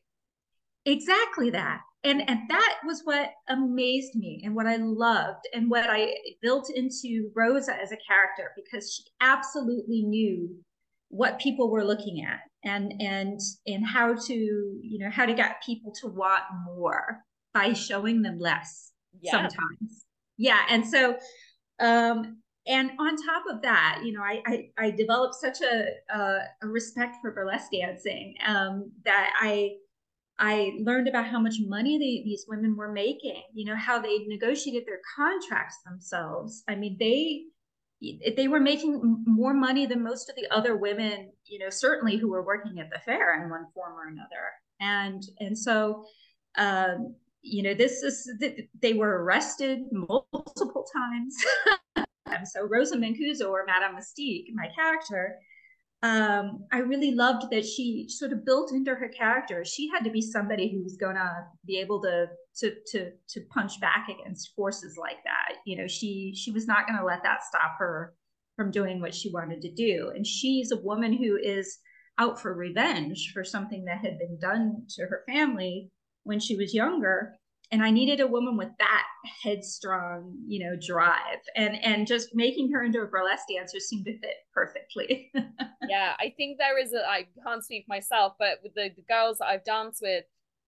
Exactly 0.85 1.49
that. 1.49 1.81
And 2.03 2.27
and 2.29 2.49
that 2.49 2.77
was 2.85 3.01
what 3.03 3.31
amazed 3.49 4.15
me 4.15 4.41
and 4.45 4.55
what 4.55 4.67
I 4.67 4.77
loved 4.77 5.45
and 5.53 5.69
what 5.69 5.85
I 5.89 6.13
built 6.41 6.69
into 6.73 7.29
Rosa 7.35 7.73
as 7.81 7.91
a 7.91 7.97
character 8.07 8.53
because 8.55 8.93
she 8.93 9.03
absolutely 9.19 10.03
knew 10.03 10.55
what 11.09 11.39
people 11.39 11.69
were 11.71 11.83
looking 11.83 12.25
at 12.25 12.39
and 12.63 12.93
and 12.99 13.39
and 13.65 13.85
how 13.85 14.13
to 14.13 14.33
you 14.33 14.99
know 14.99 15.09
how 15.09 15.25
to 15.25 15.33
get 15.33 15.61
people 15.65 15.91
to 15.91 16.07
want 16.07 16.43
more 16.65 17.23
by 17.53 17.73
showing 17.73 18.21
them 18.21 18.37
less 18.39 18.91
yeah. 19.21 19.31
sometimes 19.31 20.05
yeah 20.37 20.61
and 20.69 20.85
so 20.85 21.17
um 21.79 22.37
and 22.67 22.91
on 22.99 23.15
top 23.15 23.43
of 23.49 23.61
that 23.61 24.01
you 24.03 24.11
know 24.11 24.21
i 24.21 24.41
i, 24.47 24.69
I 24.77 24.91
developed 24.91 25.35
such 25.35 25.61
a, 25.61 25.85
a, 26.13 26.39
a 26.63 26.67
respect 26.67 27.17
for 27.21 27.31
burlesque 27.31 27.71
dancing 27.71 28.35
um 28.45 28.91
that 29.05 29.31
i 29.41 29.71
I 30.39 30.73
learned 30.79 31.07
about 31.07 31.25
how 31.25 31.39
much 31.39 31.55
money 31.65 31.97
they, 31.97 32.23
these 32.23 32.45
women 32.47 32.75
were 32.75 32.91
making, 32.91 33.41
you 33.53 33.65
know, 33.65 33.75
how 33.75 33.99
they 33.99 34.19
negotiated 34.27 34.83
their 34.85 35.01
contracts 35.15 35.79
themselves. 35.83 36.63
I 36.67 36.75
mean, 36.75 36.95
they 36.99 37.45
they 37.99 38.47
were 38.47 38.59
making 38.59 39.23
more 39.25 39.53
money 39.53 39.85
than 39.85 40.03
most 40.03 40.29
of 40.29 40.35
the 40.35 40.47
other 40.51 40.77
women, 40.77 41.31
you 41.45 41.59
know, 41.59 41.69
certainly 41.69 42.17
who 42.17 42.29
were 42.29 42.45
working 42.45 42.79
at 42.79 42.89
the 42.91 42.99
fair 42.99 43.41
in 43.41 43.49
one 43.49 43.65
form 43.73 43.93
or 43.93 44.07
another. 44.07 44.51
And 44.79 45.23
and 45.39 45.57
so, 45.57 46.05
um, 46.57 47.15
you 47.41 47.63
know, 47.63 47.73
this 47.73 48.03
is 48.03 48.31
they 48.81 48.93
were 48.93 49.23
arrested 49.23 49.79
multiple 49.91 50.85
times. 50.93 51.35
so 52.53 52.67
Rosa 52.67 52.97
Mancuso 52.97 53.49
or 53.49 53.65
Madame 53.65 53.95
Mystique, 53.95 54.53
my 54.53 54.67
character, 54.75 55.35
um, 56.03 56.65
I 56.71 56.79
really 56.79 57.11
loved 57.11 57.49
that 57.51 57.65
she 57.65 58.05
sort 58.07 58.31
of 58.31 58.45
built 58.45 58.71
into 58.71 58.93
her 58.93 59.09
character. 59.09 59.65
She 59.65 59.89
had 59.89 60.03
to 60.03 60.11
be 60.11 60.21
somebody 60.21 60.69
who 60.69 60.83
was 60.83 60.95
gonna 60.95 61.47
be 61.65 61.79
able 61.79 62.01
to 62.03 62.27
to 62.59 62.75
to 62.91 63.11
to 63.29 63.41
punch 63.49 63.79
back 63.79 64.07
against 64.07 64.53
forces 64.55 64.95
like 64.97 65.23
that. 65.23 65.57
You 65.65 65.77
know, 65.77 65.87
she 65.87 66.33
she 66.35 66.51
was 66.51 66.67
not 66.67 66.85
gonna 66.87 67.05
let 67.05 67.23
that 67.23 67.43
stop 67.43 67.77
her 67.79 68.13
from 68.55 68.69
doing 68.69 69.01
what 69.01 69.15
she 69.15 69.31
wanted 69.31 69.61
to 69.61 69.71
do. 69.71 70.11
And 70.15 70.25
she's 70.25 70.71
a 70.71 70.81
woman 70.81 71.13
who 71.13 71.37
is 71.37 71.79
out 72.19 72.39
for 72.39 72.53
revenge 72.53 73.31
for 73.33 73.43
something 73.43 73.85
that 73.85 73.99
had 73.99 74.19
been 74.19 74.37
done 74.39 74.83
to 74.89 75.03
her 75.03 75.23
family 75.27 75.89
when 76.23 76.39
she 76.39 76.55
was 76.55 76.73
younger 76.73 77.35
and 77.71 77.83
I 77.83 77.91
needed 77.91 78.21
a 78.21 78.27
woman 78.27 78.55
with 78.55 78.69
that 78.79 79.03
headstrong, 79.43 80.37
you 80.47 80.63
know, 80.63 80.77
drive, 80.79 81.41
and 81.55 81.83
and 81.83 82.07
just 82.07 82.29
making 82.33 82.71
her 82.71 82.83
into 82.83 83.01
a 83.01 83.07
burlesque 83.07 83.47
dancer 83.53 83.79
seemed 83.79 84.05
to 84.05 84.17
fit 84.19 84.35
perfectly. 84.53 85.31
yeah, 85.89 86.13
I 86.19 86.33
think 86.37 86.57
there 86.57 86.79
is 86.79 86.93
a. 86.93 87.05
I 87.07 87.27
can't 87.43 87.63
speak 87.63 87.85
myself, 87.87 88.33
but 88.39 88.59
with 88.63 88.73
the, 88.73 88.89
the 88.95 89.01
girls 89.01 89.39
that 89.39 89.47
I've 89.47 89.65
danced 89.65 90.01
with, 90.01 90.23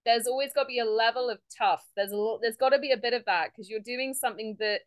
there's 0.06 0.27
always 0.27 0.51
got 0.53 0.63
to 0.63 0.68
be 0.68 0.79
a 0.79 0.86
level 0.86 1.29
of 1.29 1.39
tough. 1.58 1.86
There's 1.96 2.12
a 2.12 2.36
there's 2.41 2.58
got 2.58 2.70
to 2.70 2.79
be 2.79 2.91
a 2.91 2.98
bit 2.98 3.13
of 3.13 3.24
that 3.25 3.51
because 3.51 3.70
you're 3.70 3.79
doing 3.79 4.13
something 4.13 4.58
that 4.60 4.82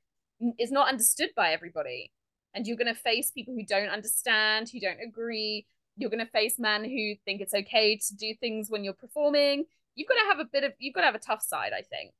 is 0.58 0.70
not 0.70 0.88
understood 0.88 1.30
by 1.34 1.52
everybody, 1.52 2.12
and 2.52 2.66
you're 2.66 2.76
going 2.76 2.94
to 2.94 3.00
face 3.00 3.30
people 3.30 3.54
who 3.54 3.64
don't 3.64 3.88
understand, 3.88 4.68
who 4.70 4.80
don't 4.80 5.00
agree. 5.02 5.66
You're 5.96 6.10
going 6.10 6.24
to 6.24 6.30
face 6.30 6.58
men 6.58 6.84
who 6.84 7.14
think 7.24 7.40
it's 7.40 7.54
okay 7.54 7.96
to 7.96 8.16
do 8.16 8.34
things 8.38 8.68
when 8.70 8.84
you're 8.84 8.92
performing 8.92 9.64
you've 9.94 10.08
got 10.08 10.14
to 10.14 10.28
have 10.28 10.38
a 10.38 10.48
bit 10.52 10.64
of 10.64 10.72
you've 10.78 10.94
got 10.94 11.00
to 11.00 11.06
have 11.06 11.14
a 11.14 11.18
tough 11.18 11.42
side 11.42 11.72
i 11.76 11.82
think. 11.82 12.12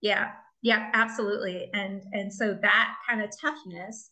Yeah 0.00 0.32
yeah 0.64 0.90
absolutely. 0.94 1.70
And 1.74 2.02
and 2.12 2.32
so 2.32 2.58
that 2.60 2.94
kind 3.08 3.22
of 3.22 3.30
toughness 3.40 4.10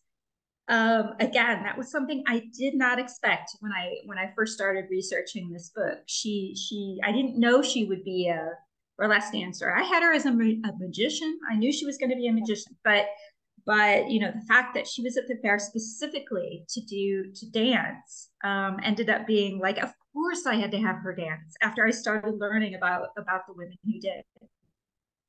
um 0.68 1.14
again 1.18 1.64
that 1.64 1.76
was 1.76 1.90
something 1.90 2.22
i 2.28 2.40
did 2.56 2.74
not 2.76 3.00
expect 3.00 3.50
when 3.58 3.72
i 3.72 3.96
when 4.04 4.16
i 4.16 4.30
first 4.36 4.52
started 4.54 4.84
researching 4.90 5.50
this 5.50 5.70
book. 5.74 5.98
She 6.06 6.54
she 6.54 7.00
i 7.02 7.10
didn't 7.10 7.38
know 7.40 7.62
she 7.62 7.84
would 7.84 8.04
be 8.04 8.28
a 8.28 8.50
burlesque 8.96 9.32
dancer 9.32 9.74
i 9.74 9.82
had 9.82 10.02
her 10.02 10.12
as 10.12 10.26
a, 10.26 10.30
a 10.30 10.72
magician. 10.78 11.38
I 11.50 11.56
knew 11.56 11.72
she 11.72 11.86
was 11.86 11.98
going 11.98 12.10
to 12.10 12.16
be 12.16 12.28
a 12.28 12.32
magician 12.32 12.76
but 12.84 13.06
but 13.66 14.10
you 14.10 14.20
know 14.20 14.32
the 14.34 14.46
fact 14.46 14.74
that 14.74 14.86
she 14.86 15.02
was 15.02 15.16
at 15.16 15.28
the 15.28 15.36
fair 15.42 15.58
specifically 15.58 16.64
to 16.68 16.80
do 16.82 17.32
to 17.32 17.50
dance 17.50 18.30
um, 18.44 18.78
ended 18.82 19.08
up 19.08 19.26
being 19.26 19.58
like 19.58 19.78
of 19.82 19.92
course 20.12 20.46
I 20.46 20.56
had 20.56 20.70
to 20.72 20.78
have 20.78 20.96
her 20.96 21.14
dance 21.14 21.54
after 21.62 21.86
I 21.86 21.90
started 21.90 22.38
learning 22.38 22.74
about 22.74 23.08
about 23.16 23.46
the 23.46 23.54
women 23.54 23.76
who 23.84 23.98
did. 24.00 24.24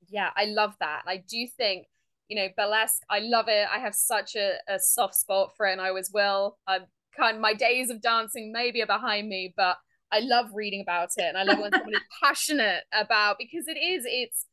Yeah, 0.10 0.30
I 0.36 0.46
love 0.46 0.76
that. 0.80 1.04
I 1.08 1.18
do 1.18 1.48
think, 1.58 1.88
you 2.28 2.36
know, 2.36 2.48
burlesque, 2.56 3.02
I 3.10 3.20
love 3.20 3.46
it. 3.48 3.68
I 3.74 3.80
have 3.80 3.96
such 3.96 4.36
a, 4.36 4.54
a 4.68 4.80
soft 4.80 5.16
spot 5.16 5.52
for 5.56 5.66
it 5.66 5.72
and 5.72 5.82
I 5.82 5.88
always 5.88 6.12
will. 6.14 6.58
I'm 6.68 6.84
kind 7.18 7.38
of, 7.38 7.42
my 7.42 7.54
days 7.54 7.90
of 7.90 8.02
dancing 8.02 8.52
maybe 8.52 8.82
are 8.84 8.88
behind 8.88 9.28
me, 9.28 9.54
but 9.56 9.78
I 10.12 10.20
love 10.20 10.48
reading 10.54 10.82
about 10.82 11.10
it 11.18 11.24
and 11.24 11.38
I 11.38 11.44
love 11.44 11.60
when 11.60 11.72
someone 11.74 11.94
is 11.94 12.02
passionate 12.22 12.84
about 12.94 13.38
because 13.40 13.68
it 13.68 13.78
is, 13.78 14.04
it's 14.06 14.46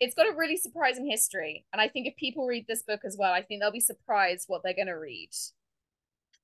it's 0.00 0.14
got 0.14 0.26
a 0.26 0.36
really 0.36 0.56
surprising 0.56 1.08
history. 1.08 1.64
And 1.72 1.80
I 1.80 1.88
think 1.88 2.06
if 2.06 2.16
people 2.16 2.46
read 2.46 2.66
this 2.66 2.82
book 2.82 3.00
as 3.04 3.16
well, 3.18 3.32
I 3.32 3.42
think 3.42 3.60
they'll 3.60 3.70
be 3.70 3.80
surprised 3.80 4.44
what 4.48 4.62
they're 4.64 4.74
gonna 4.74 4.98
read. 4.98 5.30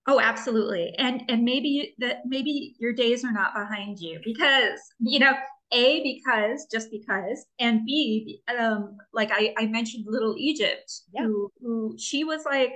Oh, 0.06 0.20
absolutely. 0.20 0.94
And 0.98 1.22
and 1.28 1.42
maybe 1.42 1.94
that 1.98 2.22
maybe 2.26 2.76
your 2.78 2.92
days 2.92 3.24
are 3.24 3.32
not 3.32 3.54
behind 3.54 3.98
you 3.98 4.20
because 4.24 4.78
you 5.00 5.18
know 5.18 5.32
a 5.72 6.02
because 6.02 6.66
just 6.70 6.90
because 6.90 7.44
and 7.58 7.84
b 7.84 8.40
um 8.56 8.96
like 9.12 9.30
i 9.32 9.52
i 9.58 9.66
mentioned 9.66 10.04
little 10.06 10.36
egypt 10.38 10.92
yeah. 11.12 11.22
who 11.22 11.50
who 11.60 11.96
she 11.98 12.22
was 12.22 12.44
like 12.44 12.74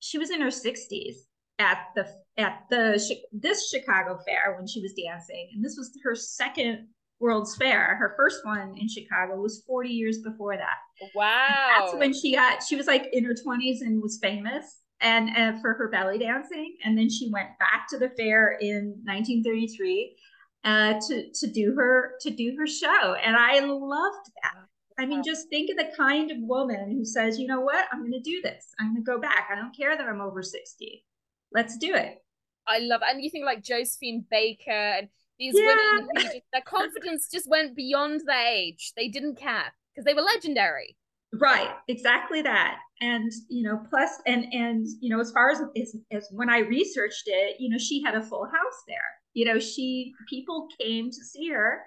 she 0.00 0.18
was 0.18 0.30
in 0.30 0.40
her 0.40 0.48
60s 0.48 1.14
at 1.58 1.84
the 1.94 2.06
at 2.36 2.64
the 2.68 3.00
this 3.32 3.70
chicago 3.70 4.18
fair 4.26 4.56
when 4.56 4.66
she 4.66 4.80
was 4.80 4.92
dancing 4.94 5.50
and 5.54 5.64
this 5.64 5.76
was 5.78 5.96
her 6.02 6.14
second 6.14 6.88
world's 7.20 7.56
fair 7.56 7.96
her 7.96 8.14
first 8.16 8.44
one 8.44 8.74
in 8.78 8.88
chicago 8.88 9.40
was 9.40 9.62
40 9.66 9.88
years 9.88 10.18
before 10.18 10.56
that 10.56 10.76
wow 11.14 11.74
that's 11.78 11.94
when 11.94 12.12
she 12.12 12.34
got 12.34 12.62
she 12.62 12.76
was 12.76 12.86
like 12.86 13.08
in 13.12 13.24
her 13.24 13.34
20s 13.34 13.80
and 13.80 14.02
was 14.02 14.18
famous 14.22 14.80
and, 15.00 15.60
for 15.60 15.74
her 15.74 15.88
belly 15.88 16.18
dancing. 16.18 16.76
And 16.84 16.96
then 16.96 17.10
she 17.10 17.30
went 17.30 17.58
back 17.58 17.86
to 17.90 17.98
the 17.98 18.10
fair 18.10 18.58
in 18.60 18.94
1933 19.04 20.16
uh, 20.64 20.94
to 21.08 21.30
to 21.32 21.46
do 21.46 21.74
her 21.76 22.14
to 22.20 22.30
do 22.30 22.56
her 22.58 22.66
show, 22.66 23.14
and 23.14 23.36
I 23.36 23.60
loved 23.60 24.30
that. 24.42 24.66
I 24.98 25.06
mean, 25.06 25.22
just 25.22 25.48
think 25.48 25.70
of 25.70 25.76
the 25.76 25.94
kind 25.96 26.30
of 26.30 26.38
woman 26.40 26.90
who 26.90 27.04
says, 27.04 27.38
you 27.38 27.46
know 27.46 27.60
what, 27.60 27.86
I'm 27.92 28.00
going 28.00 28.12
to 28.12 28.20
do 28.20 28.40
this. 28.42 28.64
I'm 28.80 28.94
going 28.94 29.04
to 29.04 29.10
go 29.10 29.20
back. 29.20 29.48
I 29.52 29.54
don't 29.54 29.76
care 29.76 29.96
that 29.96 30.08
I'm 30.08 30.22
over 30.22 30.42
60. 30.42 31.04
Let's 31.52 31.76
do 31.76 31.94
it. 31.94 32.24
I 32.66 32.78
love 32.78 33.02
it. 33.02 33.08
And 33.10 33.22
you 33.22 33.28
think 33.28 33.44
like 33.44 33.62
Josephine 33.62 34.24
Baker 34.30 34.70
and 34.70 35.08
these 35.38 35.54
yeah. 35.56 35.66
women 35.66 36.08
just, 36.18 36.36
their 36.52 36.62
confidence 36.62 37.28
just 37.30 37.48
went 37.48 37.76
beyond 37.76 38.22
their 38.26 38.46
age. 38.46 38.92
They 38.96 39.08
didn't 39.08 39.36
care 39.36 39.72
because 39.94 40.04
they 40.04 40.14
were 40.14 40.22
legendary. 40.22 40.96
Right, 41.32 41.74
exactly 41.88 42.42
that. 42.42 42.78
And 43.00 43.30
you 43.48 43.62
know, 43.62 43.80
plus 43.90 44.10
and 44.26 44.46
and 44.52 44.86
you 45.00 45.14
know, 45.14 45.20
as 45.20 45.32
far 45.32 45.50
as, 45.50 45.60
as 45.76 45.96
as 46.10 46.28
when 46.30 46.48
I 46.48 46.60
researched 46.60 47.24
it, 47.26 47.56
you 47.58 47.68
know, 47.68 47.78
she 47.78 48.02
had 48.02 48.14
a 48.14 48.22
full 48.22 48.44
house 48.44 48.82
there. 48.88 48.96
You 49.34 49.44
know, 49.44 49.58
she 49.58 50.14
people 50.28 50.68
came 50.80 51.10
to 51.10 51.24
see 51.24 51.48
her 51.50 51.82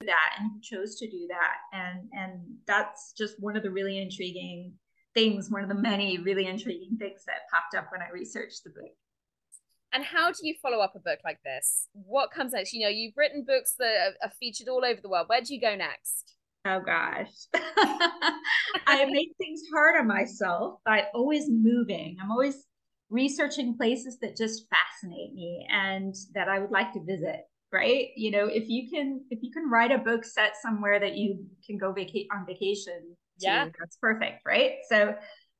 that 0.00 0.36
and 0.38 0.62
chose 0.62 0.96
to 0.96 1.10
do 1.10 1.26
that. 1.28 1.56
And 1.72 2.08
and 2.12 2.40
that's 2.66 3.12
just 3.16 3.34
one 3.40 3.56
of 3.56 3.62
the 3.62 3.70
really 3.70 3.98
intriguing 3.98 4.72
things, 5.14 5.50
one 5.50 5.62
of 5.62 5.68
the 5.68 5.74
many 5.74 6.18
really 6.18 6.46
intriguing 6.46 6.96
things 6.98 7.24
that 7.26 7.48
popped 7.52 7.74
up 7.74 7.90
when 7.90 8.02
I 8.02 8.10
researched 8.12 8.64
the 8.64 8.70
book. 8.70 8.94
And 9.96 10.04
how 10.04 10.30
do 10.30 10.36
you 10.42 10.54
follow 10.60 10.80
up 10.80 10.94
a 10.94 10.98
book 10.98 11.20
like 11.24 11.38
this? 11.42 11.88
What 11.94 12.30
comes 12.30 12.52
next? 12.52 12.74
You 12.74 12.82
know, 12.82 12.90
you've 12.90 13.16
written 13.16 13.46
books 13.46 13.76
that 13.78 14.12
are 14.22 14.30
featured 14.38 14.68
all 14.68 14.84
over 14.84 15.00
the 15.00 15.08
world. 15.08 15.26
Where 15.28 15.40
do 15.40 15.54
you 15.54 15.58
go 15.58 15.74
next? 15.74 16.34
Oh 16.66 16.80
gosh. 16.80 17.30
I 18.86 19.06
make 19.06 19.30
things 19.38 19.62
hard 19.72 19.98
on 19.98 20.06
myself 20.06 20.80
by 20.84 21.04
always 21.14 21.48
moving. 21.48 22.18
I'm 22.22 22.30
always 22.30 22.66
researching 23.08 23.74
places 23.74 24.18
that 24.20 24.36
just 24.36 24.66
fascinate 24.68 25.32
me 25.32 25.66
and 25.70 26.14
that 26.34 26.50
I 26.50 26.58
would 26.58 26.72
like 26.72 26.92
to 26.92 27.02
visit. 27.02 27.46
Right. 27.72 28.08
You 28.16 28.32
know, 28.32 28.48
if 28.48 28.68
you 28.68 28.90
can 28.90 29.24
if 29.30 29.38
you 29.42 29.50
can 29.50 29.70
write 29.70 29.92
a 29.92 29.98
book 29.98 30.26
set 30.26 30.56
somewhere 30.60 31.00
that 31.00 31.16
you 31.16 31.46
can 31.66 31.78
go 31.78 31.92
vacate 31.92 32.28
on 32.34 32.44
vacation 32.44 33.16
to, 33.40 33.46
yeah. 33.46 33.68
that's 33.80 33.96
perfect. 33.96 34.42
Right. 34.44 34.72
So 34.90 35.14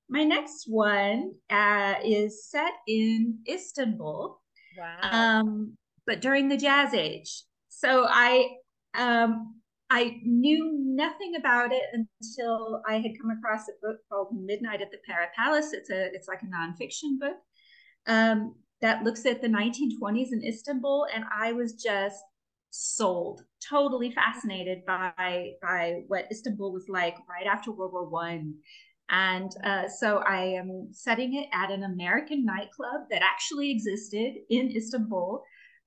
my 0.08 0.24
next 0.24 0.66
one 0.68 1.32
uh, 1.50 1.94
is 2.04 2.48
set 2.48 2.72
in 2.86 3.38
Istanbul. 3.48 4.40
Wow. 4.78 4.98
Um, 5.02 5.76
but 6.06 6.20
during 6.20 6.48
the 6.48 6.56
jazz 6.56 6.94
age. 6.94 7.42
So 7.68 8.06
I 8.08 8.48
um 8.94 9.56
I 9.90 10.16
knew 10.24 10.78
nothing 10.82 11.34
about 11.36 11.72
it 11.72 11.84
until 11.92 12.82
I 12.88 12.94
had 12.94 13.12
come 13.20 13.30
across 13.30 13.68
a 13.68 13.86
book 13.86 13.98
called 14.10 14.34
Midnight 14.34 14.82
at 14.82 14.90
the 14.90 14.98
Pera 15.06 15.28
Palace. 15.36 15.72
It's 15.72 15.90
a 15.90 16.06
it's 16.12 16.28
like 16.28 16.42
a 16.42 16.46
nonfiction 16.46 17.18
book 17.20 17.36
um, 18.06 18.54
that 18.80 19.04
looks 19.04 19.26
at 19.26 19.40
the 19.40 19.48
1920s 19.48 20.32
in 20.32 20.44
Istanbul, 20.44 21.06
and 21.14 21.24
I 21.32 21.52
was 21.52 21.74
just 21.74 22.22
sold, 22.70 23.42
totally 23.68 24.10
fascinated 24.10 24.84
by 24.86 25.52
by 25.62 26.02
what 26.08 26.30
Istanbul 26.32 26.72
was 26.72 26.86
like 26.88 27.16
right 27.28 27.46
after 27.46 27.70
World 27.70 27.92
War 27.92 28.08
One. 28.08 28.54
And 29.08 29.52
uh, 29.64 29.88
so 29.88 30.18
I 30.18 30.42
am 30.42 30.88
setting 30.90 31.34
it 31.34 31.48
at 31.52 31.70
an 31.70 31.84
American 31.84 32.44
nightclub 32.44 33.02
that 33.10 33.22
actually 33.22 33.70
existed 33.70 34.34
in 34.50 34.72
Istanbul 34.74 35.42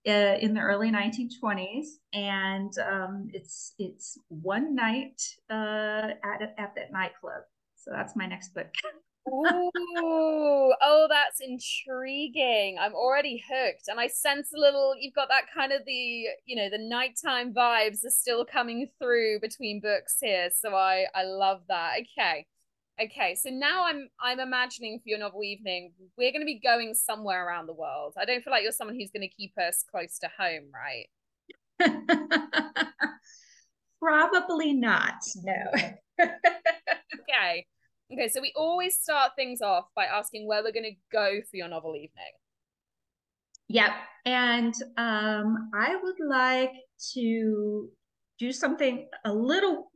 uh, 0.08 0.38
in 0.40 0.54
the 0.54 0.62
early 0.62 0.90
1920s, 0.90 1.88
and 2.14 2.72
um, 2.80 3.28
it's 3.34 3.74
it's 3.78 4.18
one 4.30 4.74
night 4.74 5.22
uh, 5.50 6.12
at 6.24 6.42
at 6.58 6.74
that 6.76 6.92
nightclub. 6.92 7.44
So 7.76 7.92
that's 7.92 8.16
my 8.16 8.26
next 8.26 8.54
book. 8.54 8.68
Ooh, 9.28 9.72
oh, 10.82 11.08
that's 11.10 11.42
intriguing. 11.42 12.78
I'm 12.80 12.94
already 12.94 13.44
hooked, 13.52 13.88
and 13.88 14.00
I 14.00 14.08
sense 14.08 14.52
a 14.56 14.60
little. 14.60 14.96
You've 14.98 15.14
got 15.14 15.28
that 15.30 15.44
kind 15.54 15.72
of 15.72 15.82
the, 15.86 16.26
you 16.46 16.56
know, 16.56 16.70
the 16.70 16.80
nighttime 16.80 17.54
vibes 17.54 18.06
are 18.06 18.10
still 18.10 18.46
coming 18.46 18.88
through 18.98 19.40
between 19.42 19.82
books 19.82 20.18
here. 20.22 20.50
So 20.58 20.74
I, 20.74 21.06
I 21.14 21.24
love 21.24 21.62
that. 21.68 22.00
Okay, 22.02 22.46
Okay, 23.02 23.34
so 23.36 23.50
now 23.50 23.86
I'm 23.86 24.10
I'm 24.20 24.42
imagining 24.42 25.00
for 25.00 25.08
your 25.08 25.20
novel 25.20 25.44
evening, 25.44 25.94
we're 26.18 26.32
going 26.32 26.42
to 26.42 26.46
be 26.46 26.60
going 26.60 26.94
somewhere 26.94 27.48
around 27.48 27.68
the 27.68 27.74
world. 27.74 28.14
I 28.18 28.26
don't 28.26 28.44
feel 28.44 28.52
like 28.52 28.64
you're 28.64 28.74
someone 28.74 28.96
who's 28.96 29.12
going 29.12 29.28
to 29.28 29.34
keep 29.34 29.54
us 29.58 29.86
close 29.90 30.20
to 30.20 30.30
home, 30.38 30.70
right? 30.74 31.08
Probably 34.02 34.74
not. 34.74 35.14
No. 35.44 35.64
okay. 36.22 37.66
Okay, 38.12 38.28
so 38.28 38.42
we 38.42 38.52
always 38.56 38.98
start 38.98 39.32
things 39.36 39.62
off 39.62 39.86
by 39.96 40.06
asking 40.06 40.48
where 40.48 40.62
we're 40.64 40.74
going 40.74 40.84
to 40.84 40.98
go 41.12 41.40
for 41.50 41.58
your 41.58 41.70
novel 41.70 41.96
evening. 41.96 42.34
Yep. 43.70 43.92
And 44.26 44.74
um, 44.98 45.70
I 45.76 45.96
would 45.96 46.20
like 46.28 46.74
to 47.14 47.88
do 48.40 48.52
something 48.52 49.08
a 49.26 49.34
little 49.34 49.92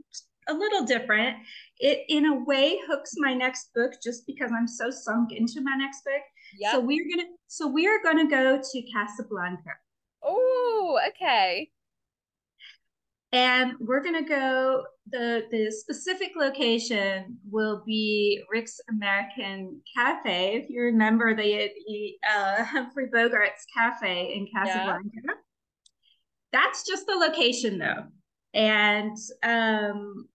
a 0.47 0.53
little 0.53 0.83
different. 0.83 1.37
It 1.79 2.05
in 2.09 2.25
a 2.25 2.43
way 2.43 2.79
hooks 2.87 3.13
my 3.17 3.33
next 3.33 3.73
book 3.73 3.93
just 4.03 4.25
because 4.27 4.51
I'm 4.51 4.67
so 4.67 4.89
sunk 4.89 5.31
into 5.31 5.61
my 5.61 5.75
next 5.77 6.03
book. 6.03 6.21
Yep. 6.59 6.71
So 6.71 6.79
we're 6.79 7.05
gonna 7.09 7.29
so 7.47 7.67
we're 7.67 8.01
gonna 8.03 8.29
go 8.29 8.61
to 8.61 8.81
Casablanca. 8.93 9.71
Oh, 10.23 10.99
okay. 11.09 11.69
And 13.31 13.73
we're 13.79 14.03
gonna 14.03 14.27
go. 14.27 14.83
the 15.11 15.43
The 15.51 15.71
specific 15.71 16.33
location 16.35 17.37
will 17.49 17.83
be 17.85 18.43
Rick's 18.51 18.79
American 18.89 19.81
Cafe. 19.95 20.55
If 20.55 20.69
you 20.69 20.81
remember 20.83 21.35
the 21.35 21.71
uh, 22.31 22.63
Humphrey 22.63 23.09
Bogart's 23.13 23.65
Cafe 23.75 24.35
in 24.35 24.47
Casablanca. 24.53 25.09
Yeah. 25.13 25.33
That's 26.51 26.85
just 26.85 27.07
the 27.07 27.15
location, 27.15 27.79
though, 27.79 28.03
and 28.53 29.17
um, 29.41 30.27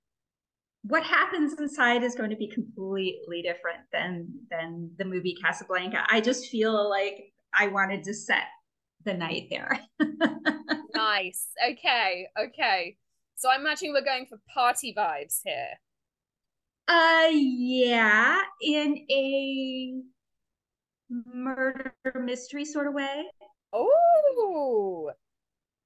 what 0.88 1.04
happens 1.04 1.52
inside 1.58 2.02
is 2.02 2.14
going 2.14 2.30
to 2.30 2.36
be 2.36 2.48
completely 2.48 3.42
different 3.42 3.80
than 3.92 4.28
than 4.50 4.90
the 4.98 5.04
movie 5.04 5.36
Casablanca. 5.42 6.04
I 6.10 6.20
just 6.20 6.48
feel 6.48 6.88
like 6.88 7.32
I 7.52 7.68
wanted 7.68 8.04
to 8.04 8.14
set 8.14 8.44
the 9.04 9.14
night 9.14 9.48
there. 9.50 9.78
nice. 10.94 11.48
Okay. 11.70 12.26
Okay. 12.38 12.96
So 13.36 13.50
I'm 13.50 13.60
imagining 13.60 13.92
we're 13.92 14.02
going 14.02 14.26
for 14.26 14.38
party 14.52 14.94
vibes 14.96 15.40
here. 15.44 15.74
Uh 16.88 17.28
yeah, 17.32 18.40
in 18.62 19.04
a 19.10 19.92
murder 21.10 21.92
mystery 22.18 22.64
sort 22.64 22.86
of 22.86 22.94
way. 22.94 23.24
Oh, 23.74 25.10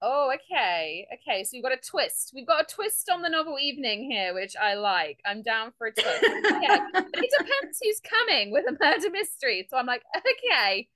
Oh, 0.04 0.32
okay. 0.34 1.06
Okay, 1.14 1.44
so 1.44 1.50
we've 1.52 1.62
got 1.62 1.72
a 1.72 1.76
twist. 1.76 2.32
We've 2.34 2.46
got 2.46 2.62
a 2.62 2.74
twist 2.74 3.08
on 3.08 3.22
the 3.22 3.28
novel 3.28 3.56
evening 3.60 4.10
here, 4.10 4.34
which 4.34 4.56
I 4.60 4.74
like. 4.74 5.20
I'm 5.24 5.42
down 5.42 5.72
for 5.78 5.86
a 5.86 5.92
twist. 5.92 6.24
Okay. 6.24 6.78
but 6.92 7.06
it 7.14 7.30
depends 7.38 7.78
who's 7.80 8.00
coming 8.00 8.50
with 8.50 8.64
a 8.68 8.72
murder 8.72 9.10
mystery. 9.12 9.68
So 9.70 9.76
I'm 9.76 9.86
like, 9.86 10.02
okay. 10.16 10.88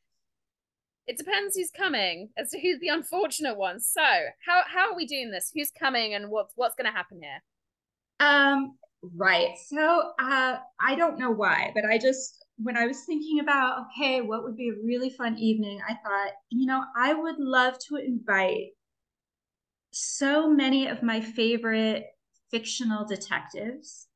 It 1.07 1.19
depends 1.19 1.57
who's 1.57 1.71
coming 1.71 2.31
as 2.37 2.51
to 2.51 2.61
who's 2.61 2.81
the 2.81 2.89
unfortunate 2.89 3.57
one. 3.57 3.79
So 3.79 4.03
how 4.45 4.63
how 4.67 4.91
are 4.91 4.97
we 4.97 5.07
doing 5.07 5.31
this? 5.31 5.53
Who's 5.55 5.71
coming 5.71 6.15
and 6.15 6.29
what's 6.29 6.53
what's 6.57 6.75
gonna 6.75 6.91
happen 6.91 7.21
here? 7.23 7.45
Um, 8.19 8.77
right. 9.15 9.57
So 9.69 10.11
uh 10.19 10.57
I 10.85 10.95
don't 10.97 11.17
know 11.17 11.31
why, 11.31 11.71
but 11.77 11.85
I 11.85 11.99
just 11.99 12.45
when 12.57 12.77
I 12.77 12.87
was 12.87 13.03
thinking 13.03 13.39
about 13.39 13.85
okay, 13.87 14.21
what 14.21 14.43
would 14.43 14.57
be 14.57 14.71
a 14.71 14.85
really 14.85 15.11
fun 15.11 15.39
evening, 15.39 15.81
I 15.89 15.93
thought, 15.93 16.33
you 16.51 16.67
know, 16.67 16.83
I 16.97 17.15
would 17.15 17.39
love 17.39 17.79
to 17.89 17.97
invite 17.99 18.71
so 19.97 20.49
many 20.51 20.89
of 20.89 21.03
my 21.03 21.21
favorite 21.21 22.05
fictional 22.51 23.07
detectives 23.07 24.07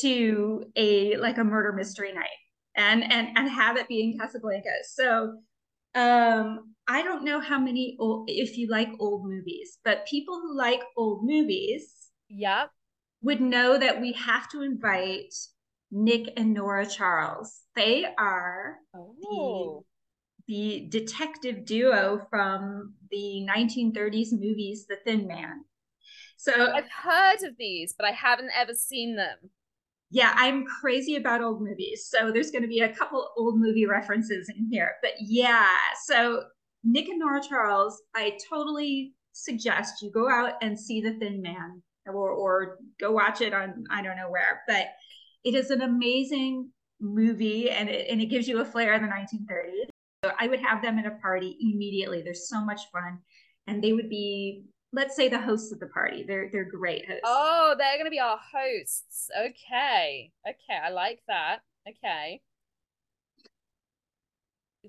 to 0.00 0.64
a 0.76 1.16
like 1.16 1.38
a 1.38 1.44
murder 1.44 1.72
mystery 1.72 2.12
night 2.12 2.28
and 2.76 3.02
and 3.02 3.36
and 3.36 3.50
have 3.50 3.76
it 3.76 3.88
be 3.88 4.02
in 4.02 4.18
Casablanca. 4.18 4.70
So 4.84 5.38
um 5.94 6.74
I 6.86 7.02
don't 7.02 7.24
know 7.24 7.40
how 7.40 7.58
many 7.58 7.96
old 7.98 8.28
if 8.30 8.58
you 8.58 8.68
like 8.68 8.90
old 8.98 9.24
movies, 9.26 9.78
but 9.84 10.06
people 10.06 10.40
who 10.40 10.56
like 10.56 10.82
old 10.96 11.24
movies 11.24 11.92
yeah 12.28 12.66
would 13.22 13.40
know 13.40 13.78
that 13.78 14.00
we 14.00 14.12
have 14.12 14.50
to 14.50 14.62
invite 14.62 15.34
Nick 15.90 16.32
and 16.36 16.52
Nora 16.52 16.86
Charles. 16.86 17.62
They 17.74 18.04
are 18.18 18.76
oh 18.94 19.84
the 20.48 20.86
detective 20.88 21.64
duo 21.64 22.26
from 22.30 22.94
the 23.10 23.46
1930s 23.48 24.32
movies 24.32 24.86
The 24.88 24.96
Thin 25.04 25.26
Man. 25.26 25.64
So 26.36 26.72
I've 26.72 26.90
heard 26.90 27.46
of 27.46 27.56
these, 27.58 27.94
but 27.96 28.06
I 28.06 28.10
haven't 28.10 28.50
ever 28.56 28.74
seen 28.74 29.14
them. 29.16 29.38
Yeah, 30.10 30.32
I'm 30.36 30.66
crazy 30.66 31.16
about 31.16 31.40
old 31.40 31.62
movies. 31.62 32.06
So 32.10 32.32
there's 32.32 32.50
going 32.50 32.62
to 32.62 32.68
be 32.68 32.80
a 32.80 32.92
couple 32.92 33.30
old 33.36 33.58
movie 33.58 33.86
references 33.86 34.48
in 34.48 34.68
here. 34.70 34.92
But 35.02 35.12
yeah, 35.20 35.74
so 36.04 36.42
Nick 36.84 37.08
and 37.08 37.20
Nora 37.20 37.40
Charles, 37.48 38.02
I 38.14 38.36
totally 38.50 39.14
suggest 39.32 40.02
you 40.02 40.10
go 40.10 40.28
out 40.28 40.54
and 40.60 40.78
see 40.78 41.00
The 41.00 41.14
Thin 41.14 41.40
Man 41.40 41.80
or 42.06 42.30
or 42.30 42.78
go 43.00 43.12
watch 43.12 43.40
it 43.40 43.54
on 43.54 43.84
I 43.90 44.02
don't 44.02 44.16
know 44.16 44.30
where, 44.30 44.62
but 44.66 44.86
it 45.44 45.54
is 45.54 45.70
an 45.70 45.82
amazing 45.82 46.70
movie 47.00 47.70
and 47.70 47.88
it, 47.88 48.08
and 48.10 48.20
it 48.20 48.26
gives 48.26 48.48
you 48.48 48.60
a 48.60 48.64
flair 48.64 48.94
of 48.94 49.02
the 49.02 49.08
1930s. 49.08 49.91
I 50.38 50.46
would 50.46 50.60
have 50.60 50.82
them 50.82 50.98
at 50.98 51.06
a 51.06 51.18
party 51.22 51.56
immediately. 51.60 52.22
They're 52.22 52.34
so 52.34 52.64
much 52.64 52.82
fun. 52.92 53.18
And 53.66 53.82
they 53.82 53.92
would 53.92 54.08
be, 54.08 54.64
let's 54.92 55.16
say, 55.16 55.28
the 55.28 55.40
hosts 55.40 55.72
of 55.72 55.80
the 55.80 55.88
party. 55.88 56.24
They're 56.26 56.48
they're 56.52 56.68
great 56.68 57.06
hosts. 57.06 57.22
Oh, 57.24 57.74
they're 57.78 57.98
gonna 57.98 58.10
be 58.10 58.20
our 58.20 58.38
hosts. 58.52 59.30
Okay. 59.36 60.30
Okay. 60.48 60.78
I 60.84 60.90
like 60.90 61.20
that. 61.28 61.58
Okay. 61.88 62.40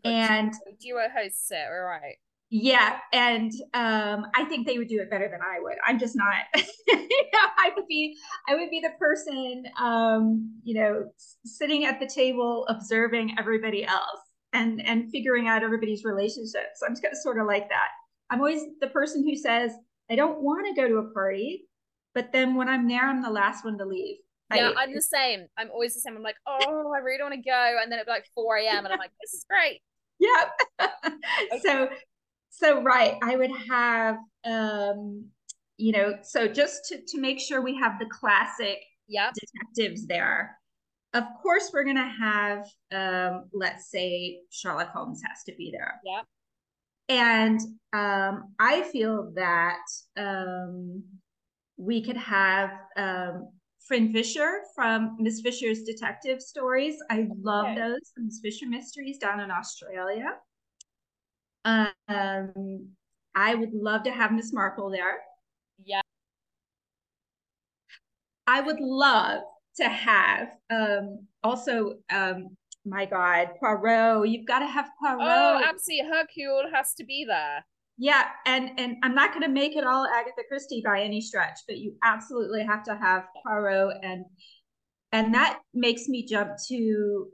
And 0.03 0.53
duo 0.81 1.07
hosts 1.15 1.51
it, 1.51 1.67
all 1.67 1.83
right. 1.83 2.15
Yeah, 2.49 2.97
and 3.11 3.51
um, 3.73 4.27
I 4.35 4.45
think 4.45 4.67
they 4.67 4.77
would 4.77 4.87
do 4.87 5.01
it 5.01 5.09
better 5.09 5.27
than 5.27 5.39
I 5.41 5.59
would. 5.59 5.75
I'm 5.87 5.97
just 5.97 6.15
not. 6.15 6.35
I 6.55 7.71
would 7.75 7.87
be, 7.87 8.15
I 8.47 8.53
would 8.55 8.69
be 8.69 8.79
the 8.79 8.91
person, 8.99 9.63
um, 9.79 10.51
you 10.63 10.75
know, 10.75 11.11
sitting 11.45 11.85
at 11.85 11.99
the 11.99 12.05
table 12.05 12.67
observing 12.67 13.35
everybody 13.39 13.83
else 13.85 14.32
and 14.53 14.85
and 14.85 15.09
figuring 15.11 15.47
out 15.47 15.63
everybody's 15.63 16.03
relationships. 16.03 16.81
I'm 16.85 16.95
just 16.95 17.23
sort 17.23 17.39
of 17.39 17.47
like 17.47 17.69
that. 17.69 17.89
I'm 18.29 18.39
always 18.39 18.63
the 18.79 18.87
person 18.87 19.27
who 19.27 19.35
says 19.35 19.73
I 20.09 20.15
don't 20.15 20.41
want 20.41 20.67
to 20.67 20.81
go 20.81 20.87
to 20.87 20.97
a 20.97 21.13
party, 21.13 21.65
but 22.13 22.31
then 22.31 22.55
when 22.55 22.69
I'm 22.69 22.87
there, 22.87 23.07
I'm 23.07 23.21
the 23.21 23.29
last 23.29 23.65
one 23.65 23.77
to 23.77 23.85
leave. 23.85 24.17
Yeah, 24.53 24.71
I, 24.77 24.83
am 24.83 24.93
the 24.93 25.01
same. 25.01 25.47
I'm 25.57 25.71
always 25.71 25.95
the 25.95 26.01
same. 26.01 26.15
I'm 26.15 26.21
like, 26.21 26.35
oh, 26.45 26.91
I 26.95 26.99
really 26.99 27.17
don't 27.17 27.31
want 27.31 27.43
to 27.43 27.49
go, 27.49 27.77
and 27.81 27.91
then 27.91 27.97
it'd 27.97 28.05
be 28.05 28.11
like 28.11 28.29
4 28.35 28.57
a.m. 28.57 28.85
and 28.85 28.93
I'm 28.93 28.99
like, 28.99 29.11
this 29.21 29.33
is 29.33 29.45
great. 29.49 29.81
Yeah. 30.19 30.49
okay. 31.51 31.59
So, 31.63 31.89
so 32.49 32.83
right, 32.83 33.15
I 33.23 33.35
would 33.35 33.51
have, 33.67 34.17
um, 34.45 35.25
you 35.77 35.91
know, 35.93 36.17
so 36.21 36.47
just 36.47 36.85
to 36.89 37.01
to 37.07 37.19
make 37.19 37.39
sure 37.39 37.61
we 37.61 37.75
have 37.77 37.97
the 37.99 38.05
classic 38.05 38.77
yep. 39.07 39.33
detectives 39.33 40.05
there 40.05 40.57
of 41.13 41.23
course 41.41 41.71
we're 41.73 41.83
going 41.83 41.95
to 41.95 42.13
have 42.19 42.65
um, 42.91 43.45
let's 43.53 43.89
say 43.89 44.39
sherlock 44.49 44.91
holmes 44.91 45.21
has 45.27 45.43
to 45.43 45.53
be 45.55 45.71
there 45.71 45.99
yeah 46.05 46.21
and 47.09 47.59
um, 47.93 48.53
i 48.59 48.81
feel 48.83 49.31
that 49.35 49.85
um, 50.17 51.03
we 51.77 52.03
could 52.03 52.17
have 52.17 52.71
um, 52.97 53.49
Fisher 53.87 54.61
from 54.73 55.17
Miss 55.19 55.41
Fisher's 55.41 55.83
Detective 55.83 56.41
Stories. 56.41 56.95
I 57.11 57.27
love 57.41 57.65
okay. 57.65 57.75
those 57.75 58.11
Miss 58.17 58.39
Fisher 58.41 58.65
mysteries 58.65 59.19
down 59.19 59.39
in 59.39 59.51
Australia. 59.51 60.29
Um, 61.65 62.87
I 63.35 63.55
would 63.55 63.73
love 63.73 64.03
to 64.03 64.11
have 64.11 64.31
Miss 64.31 64.51
Marple 64.53 64.89
there. 64.89 65.19
Yeah. 65.83 66.01
I 68.47 68.61
would 68.61 68.79
love 68.79 69.41
to 69.77 69.89
have. 69.89 70.49
Um, 70.69 71.27
also, 71.43 71.95
um, 72.11 72.55
my 72.85 73.05
God, 73.05 73.49
Poirot. 73.59 74.27
You've 74.29 74.45
got 74.45 74.59
to 74.59 74.67
have 74.67 74.89
Poirot. 74.99 75.21
Oh, 75.21 75.61
absolutely. 75.65 76.09
Hercule 76.11 76.63
has 76.73 76.93
to 76.95 77.05
be 77.05 77.25
there. 77.25 77.65
Yeah, 77.97 78.25
and 78.45 78.71
and 78.79 78.97
I'm 79.03 79.13
not 79.13 79.33
going 79.33 79.43
to 79.43 79.51
make 79.51 79.75
it 79.75 79.85
all 79.85 80.07
Agatha 80.07 80.43
Christie 80.47 80.81
by 80.83 81.01
any 81.01 81.21
stretch, 81.21 81.59
but 81.67 81.77
you 81.77 81.95
absolutely 82.03 82.63
have 82.63 82.83
to 82.85 82.95
have 82.95 83.25
Poirot, 83.45 83.97
and 84.01 84.25
and 85.11 85.33
that 85.35 85.59
makes 85.73 86.07
me 86.07 86.25
jump 86.25 86.51
to 86.69 87.27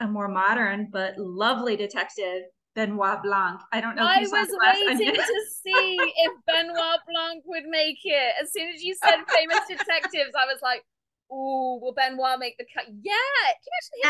a 0.00 0.08
more 0.08 0.28
modern 0.28 0.88
but 0.90 1.18
lovely 1.18 1.76
detective, 1.76 2.44
Benoit 2.74 3.22
Blanc. 3.22 3.60
I 3.72 3.82
don't 3.82 3.94
know. 3.94 4.04
I 4.04 4.20
was 4.20 4.30
waiting 4.32 5.14
to 5.14 5.44
see 5.62 5.98
if 6.00 6.32
Benoit 6.46 7.00
Blanc 7.06 7.42
would 7.46 7.66
make 7.66 7.98
it. 8.04 8.34
As 8.42 8.52
soon 8.52 8.68
as 8.74 8.82
you 8.82 8.94
said 8.94 9.16
famous 9.28 9.60
detectives, 9.68 10.32
I 10.34 10.46
was 10.46 10.60
like, 10.62 10.82
oh, 11.30 11.78
will 11.80 11.92
Benoit 11.92 12.38
make 12.38 12.58
the 12.58 12.66
cut? 12.74 12.86
Yeah, 13.02 13.14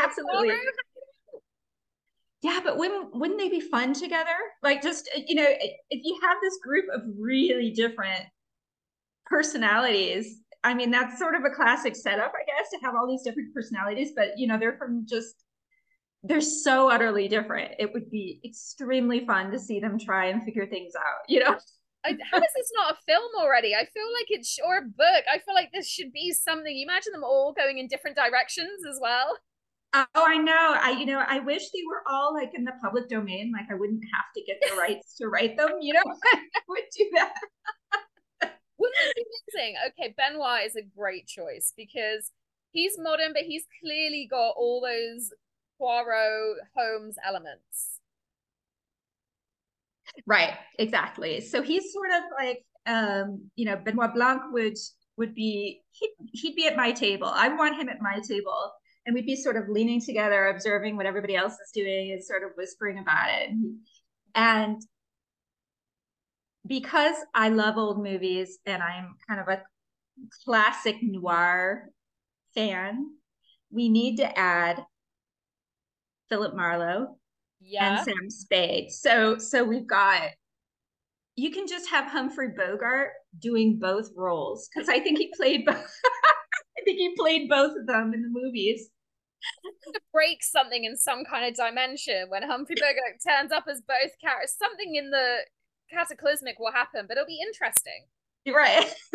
absolutely. 0.03 0.55
Yeah, 2.43 2.61
but 2.65 2.79
wouldn't 2.79 3.15
wouldn't 3.15 3.39
they 3.39 3.51
be 3.51 3.61
fun 3.61 3.93
together? 3.93 4.37
Like, 4.63 4.83
just 4.83 5.09
uh, 5.15 5.21
you 5.27 5.35
know, 5.35 5.47
if 5.47 6.01
you 6.05 6.19
have 6.23 6.39
this 6.43 6.59
group 6.63 6.87
of 6.93 7.03
really 7.19 7.71
different 7.71 8.25
personalities, 9.27 10.41
I 10.65 10.73
mean, 10.73 10.91
that's 10.91 11.19
sort 11.19 11.35
of 11.35 11.45
a 11.45 11.51
classic 11.55 11.95
setup, 11.95 12.33
I 12.35 12.45
guess, 12.47 12.71
to 12.71 12.79
have 12.83 12.95
all 12.95 13.07
these 13.07 13.23
different 13.23 13.53
personalities. 13.53 14.13
But 14.17 14.39
you 14.39 14.47
know, 14.47 14.59
they're 14.59 14.79
from 14.79 15.07
just 15.07 15.35
they're 16.23 16.41
so 16.41 16.91
utterly 16.91 17.29
different. 17.29 17.73
It 17.79 17.93
would 17.93 18.11
be 18.11 18.41
extremely 18.45 19.27
fun 19.27 19.51
to 19.53 19.59
see 19.59 19.79
them 19.81 19.99
try 19.99 20.27
and 20.27 20.43
figure 20.43 20.67
things 20.67 20.95
out. 20.97 21.29
You 21.29 21.41
know. 21.41 21.59
I, 22.05 22.17
how 22.31 22.39
is 22.39 22.53
this 22.57 22.73
not 22.75 22.95
a 22.95 23.03
film 23.07 23.31
already? 23.39 23.75
I 23.75 23.85
feel 23.85 24.11
like 24.19 24.27
it's 24.29 24.59
or 24.65 24.79
a 24.79 24.83
book. 24.83 25.25
I 25.31 25.39
feel 25.39 25.55
like 25.55 25.71
this 25.73 25.89
should 25.89 26.13
be 26.13 26.33
something. 26.33 26.75
You 26.75 26.87
imagine 26.87 27.13
them 27.13 27.25
all 27.25 27.53
going 27.53 27.79
in 27.79 27.89
different 27.89 28.17
directions 28.17 28.85
as 28.89 28.99
well. 29.01 29.37
Oh, 29.93 30.07
I 30.15 30.37
know. 30.39 30.77
I 30.81 30.93
you 30.93 31.05
know, 31.05 31.23
I 31.27 31.41
wish 31.41 31.63
they 31.71 31.83
were 31.89 32.03
all 32.09 32.33
like 32.33 32.53
in 32.55 32.65
the 32.65 32.73
public 32.83 33.09
domain. 33.09 33.53
Like 33.53 33.71
I 33.71 33.75
wouldn't 33.75 34.05
have 34.15 34.27
to 34.37 34.43
get 34.45 34.63
the 34.63 34.77
rights 34.77 35.17
to 35.17 35.29
write 35.29 35.57
them. 35.57 35.71
You 35.81 35.95
know, 35.95 36.03
I 36.35 36.39
would 36.69 36.85
do 36.97 37.11
that. 37.15 37.35
Wouldn't 38.79 38.97
it 38.99 39.17
be 39.17 39.25
amazing? 39.59 39.75
Okay, 39.89 40.15
Benoit 40.17 40.65
is 40.65 40.77
a 40.77 40.83
great 40.83 41.27
choice 41.27 41.75
because 41.77 42.33
he's 42.71 42.99
modern, 42.99 43.33
but 43.35 43.43
he's 43.43 43.65
clearly 43.83 44.27
got 44.31 44.55
all 44.57 44.81
those 44.81 45.33
Poirot 45.77 46.57
Holmes 46.75 47.17
elements. 47.27 48.00
Right, 50.27 50.55
exactly. 50.79 51.40
So 51.40 51.62
he's 51.62 51.92
sort 51.92 52.11
of 52.11 52.23
like 52.38 52.64
um, 52.87 53.51
you 53.57 53.66
know, 53.66 53.77
Benoit 53.77 54.14
Blanc 54.14 54.42
would 54.53 54.77
would 55.16 55.35
be 55.35 55.83
he'd, 55.92 56.14
he'd 56.33 56.57
be 56.57 56.66
at 56.66 56.77
my 56.77 56.92
table. 56.92 57.29
I 57.29 57.49
want 57.49 57.81
him 57.81 57.88
at 57.88 58.01
my 58.01 58.20
table. 58.27 58.73
And 59.07 59.14
we'd 59.14 59.27
be 59.27 59.35
sort 59.35 59.57
of 59.57 59.68
leaning 59.68 60.01
together, 60.01 60.49
observing 60.49 60.96
what 60.96 61.07
everybody 61.07 61.35
else 61.35 61.55
is 61.55 61.70
doing 61.75 62.12
and 62.12 62.23
sort 62.23 62.42
of 62.44 62.51
whispering 62.57 62.99
about 62.99 63.31
it. 63.31 63.51
And 64.35 64.83
because 66.66 67.16
I 67.35 67.49
love 67.49 67.79
old 67.79 68.03
movies 68.03 68.59
and 68.66 68.83
I'm 68.83 69.16
kind 69.27 69.40
of 69.40 69.49
a 69.49 69.62
classic 70.44 70.96
noir 71.03 71.88
fan, 72.55 73.07
we 73.70 73.88
need 73.88 74.16
to 74.18 74.38
add 74.38 74.85
Philip 76.29 76.55
Marlowe 76.55 77.18
yeah. 77.61 77.99
and 77.99 78.05
Sam 78.05 78.31
Spade. 78.31 78.90
So 78.90 79.38
so 79.38 79.64
we've 79.64 79.87
got 79.87 80.31
you 81.37 81.51
can 81.51 81.66
just 81.66 81.88
have 81.88 82.07
Humphrey 82.07 82.49
Bogart 82.57 83.12
doing 83.38 83.79
both 83.79 84.11
roles 84.16 84.68
because 84.68 84.88
I 84.88 85.01
think 85.01 85.18
he 85.18 85.33
played 85.37 85.64
both. 85.64 85.77
I 86.79 86.83
think 86.85 86.99
he 86.99 87.14
played 87.16 87.49
both 87.49 87.77
of 87.77 87.87
them 87.87 88.12
in 88.14 88.23
the 88.23 88.29
movies. 88.29 88.90
To 89.85 90.01
break 90.12 90.42
something 90.42 90.85
in 90.85 90.96
some 90.96 91.25
kind 91.25 91.46
of 91.46 91.55
dimension 91.55 92.29
when 92.29 92.42
Humphrey 92.42 92.77
Bogart 92.79 93.20
turns 93.27 93.53
up 93.53 93.64
as 93.70 93.81
both 93.81 94.12
characters. 94.20 94.55
Something 94.59 94.96
in 94.96 95.11
the 95.11 95.38
cataclysmic 95.90 96.59
will 96.59 96.73
happen, 96.73 97.07
but 97.09 97.16
it'll 97.16 97.27
be 97.27 97.40
interesting. 97.40 98.05
You're 98.44 98.57
right. 98.57 98.90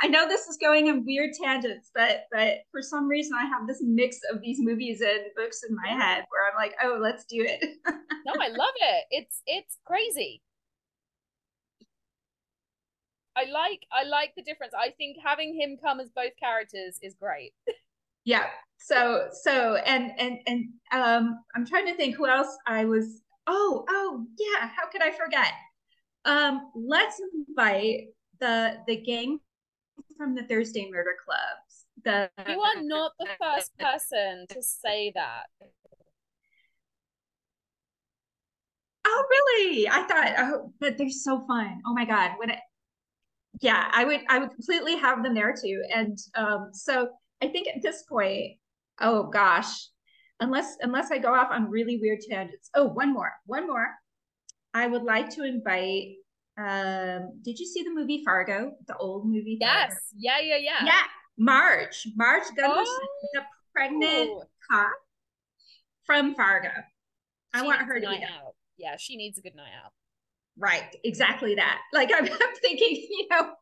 I 0.00 0.08
know 0.08 0.26
this 0.26 0.46
is 0.46 0.56
going 0.56 0.86
in 0.86 1.04
weird 1.04 1.30
tangents, 1.40 1.90
but 1.94 2.24
but 2.32 2.58
for 2.70 2.80
some 2.80 3.06
reason 3.06 3.32
I 3.38 3.44
have 3.44 3.66
this 3.66 3.82
mix 3.82 4.18
of 4.32 4.40
these 4.40 4.58
movies 4.60 5.02
and 5.02 5.24
books 5.36 5.60
in 5.68 5.76
my 5.76 5.88
head 5.88 6.24
where 6.30 6.48
I'm 6.48 6.56
like, 6.56 6.74
oh, 6.82 6.98
let's 7.00 7.24
do 7.26 7.44
it. 7.44 7.60
no, 7.86 8.32
I 8.40 8.48
love 8.48 8.74
it. 8.76 9.04
It's 9.10 9.42
it's 9.46 9.76
crazy. 9.84 10.42
I 13.36 13.44
like 13.50 13.86
I 13.92 14.04
like 14.04 14.32
the 14.36 14.42
difference. 14.42 14.72
I 14.76 14.90
think 14.96 15.18
having 15.22 15.54
him 15.54 15.76
come 15.82 16.00
as 16.00 16.08
both 16.08 16.32
characters 16.42 16.98
is 17.02 17.14
great. 17.20 17.52
yeah. 18.24 18.46
So 18.78 19.28
so 19.32 19.76
and 19.76 20.12
and 20.18 20.38
and 20.46 20.64
um 20.92 21.40
I'm 21.54 21.66
trying 21.66 21.86
to 21.86 21.94
think 21.94 22.16
who 22.16 22.26
else 22.26 22.56
I 22.66 22.86
was 22.86 23.20
oh 23.46 23.84
oh 23.86 24.26
yeah, 24.38 24.66
how 24.66 24.88
could 24.90 25.02
I 25.02 25.10
forget? 25.10 25.52
Um 26.24 26.70
let's 26.74 27.20
invite 27.34 28.08
the 28.40 28.78
the 28.86 28.96
gang 28.96 29.40
from 30.16 30.34
the 30.34 30.42
Thursday 30.44 30.88
Murder 30.90 31.16
Clubs. 31.24 31.86
The 32.04 32.30
You 32.48 32.60
are 32.60 32.82
not 32.82 33.12
the 33.18 33.28
first 33.40 33.76
person 33.78 34.46
to 34.48 34.62
say 34.62 35.12
that. 35.14 35.46
Oh 39.06 39.24
really? 39.30 39.88
I 39.88 40.02
thought 40.02 40.32
oh 40.38 40.72
but 40.80 40.98
they're 40.98 41.10
so 41.10 41.44
fun. 41.46 41.80
Oh 41.86 41.94
my 41.94 42.04
god. 42.04 42.32
When 42.38 42.52
yeah, 43.60 43.90
I 43.92 44.04
would 44.04 44.20
I 44.28 44.38
would 44.38 44.50
completely 44.50 44.96
have 44.96 45.22
them 45.22 45.34
there 45.34 45.54
too. 45.54 45.82
And 45.94 46.16
um, 46.34 46.70
so 46.72 47.08
I 47.42 47.48
think 47.48 47.68
at 47.68 47.82
this 47.82 48.04
point, 48.08 48.56
oh 49.00 49.24
gosh, 49.24 49.88
unless 50.40 50.76
unless 50.80 51.10
I 51.10 51.18
go 51.18 51.34
off 51.34 51.48
on 51.50 51.70
really 51.70 51.98
weird 52.00 52.20
tangents. 52.28 52.70
Oh, 52.74 52.86
one 52.86 53.12
more, 53.12 53.32
one 53.46 53.66
more. 53.66 53.88
I 54.72 54.86
would 54.86 55.02
like 55.02 55.30
to 55.30 55.44
invite. 55.44 56.16
Um, 56.58 57.40
did 57.42 57.58
you 57.58 57.66
see 57.66 57.82
the 57.82 57.90
movie 57.90 58.22
Fargo? 58.24 58.72
The 58.86 58.96
old 58.96 59.26
movie. 59.26 59.58
Yes. 59.60 59.90
Fargo? 59.90 60.00
Yeah. 60.16 60.40
Yeah. 60.40 60.56
Yeah. 60.56 60.84
Yeah. 60.84 61.02
Marge. 61.38 62.06
Marge 62.16 62.44
Gunderson, 62.56 62.86
oh. 62.86 63.28
the 63.34 63.42
pregnant 63.74 64.30
cop 64.70 64.92
from 66.04 66.34
Fargo. 66.34 66.68
She 67.54 67.60
I 67.60 67.62
want 67.62 67.82
her 67.82 68.00
to 68.00 68.00
be 68.00 68.06
out. 68.06 68.54
Yeah, 68.76 68.96
she 68.98 69.16
needs 69.16 69.38
a 69.38 69.42
good 69.42 69.54
night 69.54 69.72
out. 69.84 69.92
Right, 70.58 70.94
exactly 71.04 71.54
that. 71.54 71.80
Like 71.92 72.10
I'm, 72.14 72.24
I'm 72.30 72.54
thinking, 72.60 73.06
you 73.08 73.26
know, 73.30 73.52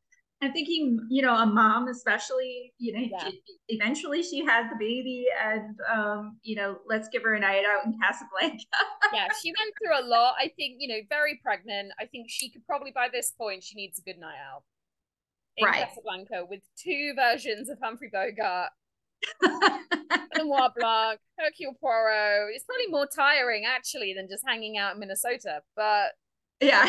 I'm 0.40 0.52
thinking, 0.52 1.00
you 1.10 1.22
know, 1.22 1.34
a 1.34 1.46
mom, 1.46 1.88
especially, 1.88 2.72
you 2.78 2.92
know, 2.92 3.08
yeah. 3.10 3.30
eventually 3.68 4.22
she 4.22 4.44
has 4.44 4.66
the 4.70 4.76
baby, 4.78 5.26
and 5.44 5.76
um, 5.92 6.38
you 6.42 6.54
know, 6.54 6.78
let's 6.86 7.08
give 7.08 7.22
her 7.24 7.34
a 7.34 7.40
night 7.40 7.64
out 7.64 7.84
in 7.84 7.98
Casablanca. 8.00 8.64
yeah, 9.12 9.26
she 9.42 9.52
went 9.58 9.74
through 9.78 9.98
a 10.00 10.06
lot. 10.06 10.34
I 10.38 10.52
think, 10.56 10.76
you 10.78 10.88
know, 10.88 11.00
very 11.08 11.40
pregnant. 11.42 11.92
I 11.98 12.06
think 12.06 12.30
she 12.30 12.50
could 12.50 12.64
probably 12.66 12.92
by 12.92 13.08
this 13.12 13.32
point 13.36 13.64
she 13.64 13.74
needs 13.74 13.98
a 13.98 14.02
good 14.02 14.18
night 14.18 14.36
out 14.52 14.62
in 15.56 15.66
right. 15.66 15.88
Casablanca 15.88 16.46
with 16.48 16.60
two 16.76 17.14
versions 17.16 17.68
of 17.68 17.78
Humphrey 17.82 18.10
Bogart. 18.12 18.70
Benoit 20.34 20.70
Blanc, 20.76 21.18
Hercule 21.36 21.74
Poirot. 21.80 22.54
It's 22.54 22.64
probably 22.64 22.86
more 22.88 23.06
tiring 23.06 23.64
actually 23.66 24.14
than 24.14 24.28
just 24.28 24.44
hanging 24.46 24.78
out 24.78 24.94
in 24.94 25.00
Minnesota, 25.00 25.62
but 25.74 26.12
yeah. 26.60 26.86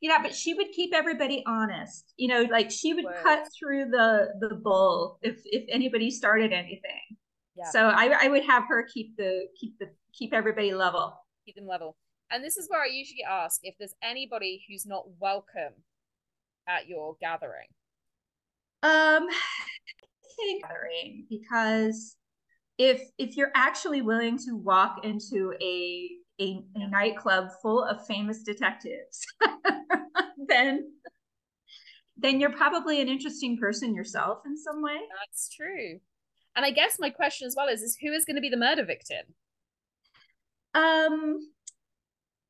Yeah, 0.00 0.18
but 0.22 0.34
she 0.34 0.54
would 0.54 0.70
keep 0.72 0.94
everybody 0.94 1.42
honest. 1.46 2.12
You 2.16 2.28
know, 2.28 2.42
like 2.42 2.70
she 2.70 2.94
would 2.94 3.06
cut 3.22 3.48
through 3.58 3.86
the 3.86 4.28
the 4.40 4.54
bull 4.54 5.18
if 5.22 5.40
if 5.44 5.64
anybody 5.70 6.10
started 6.10 6.52
anything. 6.52 7.16
Yeah. 7.56 7.70
So 7.70 7.88
I 7.88 8.26
I 8.26 8.28
would 8.28 8.44
have 8.44 8.64
her 8.68 8.86
keep 8.92 9.16
the 9.16 9.46
keep 9.58 9.78
the 9.78 9.90
keep 10.12 10.32
everybody 10.32 10.72
level. 10.72 11.14
Keep 11.46 11.56
them 11.56 11.66
level. 11.66 11.96
And 12.30 12.44
this 12.44 12.56
is 12.56 12.68
where 12.68 12.82
I 12.82 12.86
usually 12.86 13.24
ask 13.28 13.60
if 13.64 13.74
there's 13.78 13.94
anybody 14.02 14.62
who's 14.68 14.86
not 14.86 15.04
welcome 15.18 15.74
at 16.68 16.86
your 16.86 17.16
gathering. 17.20 17.66
Um 18.82 19.26
gathering 20.62 21.26
because 21.28 22.16
if 22.78 23.02
if 23.18 23.36
you're 23.36 23.50
actually 23.56 24.02
willing 24.02 24.38
to 24.38 24.54
walk 24.54 25.04
into 25.04 25.52
a 25.60 26.10
a, 26.40 26.62
a 26.74 26.88
nightclub 26.88 27.48
full 27.62 27.82
of 27.84 28.06
famous 28.06 28.42
detectives, 28.42 29.26
then 30.48 30.92
then 32.16 32.40
you're 32.40 32.52
probably 32.52 33.00
an 33.00 33.08
interesting 33.08 33.56
person 33.56 33.94
yourself 33.94 34.38
in 34.44 34.56
some 34.56 34.82
way. 34.82 34.96
That's 35.20 35.54
true. 35.54 36.00
And 36.56 36.64
I 36.64 36.72
guess 36.72 36.98
my 36.98 37.10
question 37.10 37.46
as 37.46 37.54
well 37.56 37.68
is 37.68 37.82
is 37.82 37.96
who 38.00 38.12
is 38.12 38.24
going 38.24 38.36
to 38.36 38.42
be 38.42 38.48
the 38.48 38.56
murder 38.56 38.84
victim? 38.84 39.24
Um 40.74 41.38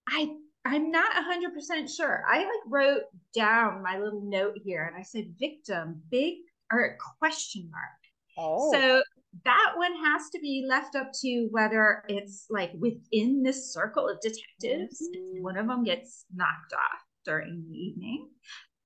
I 0.08 0.30
I'm 0.64 0.90
not 0.90 1.10
100% 1.12 1.94
sure. 1.94 2.24
I 2.28 2.40
like 2.40 2.48
wrote 2.66 3.02
down 3.34 3.82
my 3.82 3.98
little 3.98 4.22
note 4.22 4.58
here 4.62 4.84
and 4.84 4.96
I 4.96 5.02
said 5.02 5.34
victim, 5.38 6.02
big 6.10 6.34
or 6.70 6.84
a 6.84 6.96
question 7.18 7.70
mark. 7.70 7.98
Oh. 8.36 8.72
So 8.72 9.02
that 9.44 9.72
one 9.76 9.94
has 10.04 10.30
to 10.30 10.38
be 10.40 10.66
left 10.68 10.96
up 10.96 11.10
to 11.22 11.48
whether 11.50 12.02
it's 12.08 12.46
like 12.50 12.72
within 12.78 13.42
this 13.42 13.72
circle 13.72 14.08
of 14.08 14.20
detectives, 14.20 15.02
mm-hmm. 15.02 15.42
one 15.42 15.56
of 15.56 15.66
them 15.66 15.84
gets 15.84 16.24
knocked 16.34 16.72
off 16.72 17.00
during 17.24 17.64
the 17.68 17.76
evening. 17.76 18.28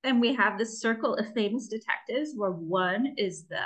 Then 0.02 0.20
we 0.20 0.34
have 0.34 0.58
the 0.58 0.66
circle 0.66 1.14
of 1.14 1.32
famous 1.32 1.68
detectives 1.68 2.32
where 2.34 2.50
one 2.50 3.14
is 3.16 3.46
the, 3.46 3.64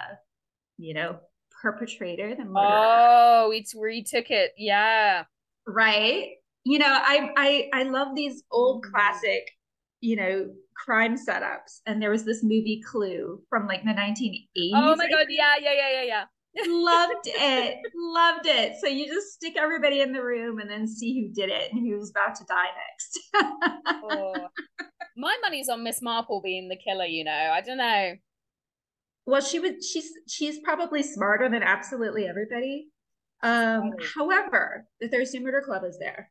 you 0.77 0.92
know, 0.92 1.18
perpetrator, 1.62 2.35
the 2.35 2.44
murderer. 2.44 2.55
Oh, 2.62 3.49
we 3.49 3.64
retook 3.81 4.31
it. 4.31 4.53
Yeah. 4.59 5.25
Right. 5.66 6.33
You 6.64 6.79
know, 6.79 6.88
I 6.90 7.31
I 7.37 7.70
I 7.72 7.83
love 7.85 8.09
these 8.14 8.42
old 8.51 8.85
mm-hmm. 8.85 8.92
classic, 8.92 9.51
you 10.01 10.16
know, 10.16 10.51
crime 10.77 11.16
setups. 11.16 11.81
And 11.87 12.03
there 12.03 12.11
was 12.11 12.25
this 12.25 12.42
movie 12.42 12.83
Clue 12.87 13.40
from 13.49 13.66
like 13.66 13.83
the 13.83 13.90
1980s. 13.90 14.72
Oh 14.75 14.94
my 14.94 15.09
god, 15.09 15.27
yeah, 15.31 15.55
yeah, 15.59 15.72
yeah, 15.72 15.90
yeah, 15.92 16.03
yeah 16.03 16.25
loved 16.66 17.27
it. 17.27 17.79
Loved 17.95 18.47
it. 18.47 18.77
So 18.81 18.87
you 18.87 19.07
just 19.07 19.33
stick 19.35 19.55
everybody 19.59 20.01
in 20.01 20.12
the 20.12 20.23
room 20.23 20.59
and 20.59 20.71
then 20.71 20.87
see 20.87 21.21
who 21.21 21.33
did 21.33 21.51
it 21.51 21.73
and 21.73 21.87
who's 21.87 22.11
about 22.11 22.35
to 22.37 22.45
die 22.45 22.69
next. 22.88 23.21
Oh. 24.09 24.49
my 25.16 25.37
money's 25.42 25.69
on 25.69 25.83
miss 25.83 26.01
marple 26.01 26.40
being 26.40 26.69
the 26.69 26.77
killer 26.77 27.05
you 27.05 27.25
know. 27.25 27.51
I 27.53 27.61
don't 27.61 27.79
know. 27.79 28.14
Well 29.27 29.40
she 29.40 29.59
would 29.59 29.83
she's 29.85 30.11
she's 30.29 30.59
probably 30.61 31.03
smarter 31.03 31.49
than 31.49 31.62
absolutely 31.62 32.27
everybody. 32.27 32.88
Um 33.42 33.92
however 34.16 34.87
the 35.01 35.09
thursday 35.09 35.40
murder 35.40 35.62
club 35.64 35.83
is 35.85 35.99
there. 35.99 36.31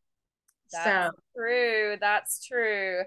That's 0.71 1.07
so. 1.07 1.21
true. 1.37 1.97
That's 1.99 2.45
true. 2.45 3.01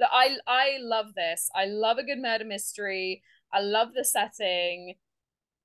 I 0.00 0.36
i 0.46 0.78
love 0.80 1.14
this. 1.14 1.50
I 1.54 1.66
love 1.66 1.98
a 1.98 2.04
good 2.04 2.18
murder 2.18 2.44
mystery. 2.44 3.22
I 3.52 3.60
love 3.60 3.88
the 3.94 4.04
setting 4.04 4.94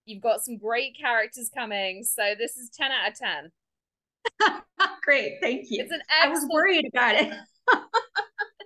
You've 0.08 0.24
got 0.24 0.43
some 0.43 0.58
great 0.58 0.98
characters 0.98 1.52
coming. 1.54 2.04
So 2.04 2.34
this 2.38 2.58
is 2.58 2.70
10 2.70 2.91
out 2.91 3.12
of 3.12 3.20
10. 3.20 4.62
Great. 5.04 5.38
Thank 5.41 5.70
you. 5.70 5.84
It's 5.84 5.91
an 5.91 6.02
excellent... 6.10 6.26
I 6.26 6.30
was 6.30 6.50
worried 6.50 6.86
about 6.88 7.15
it. 7.15 7.34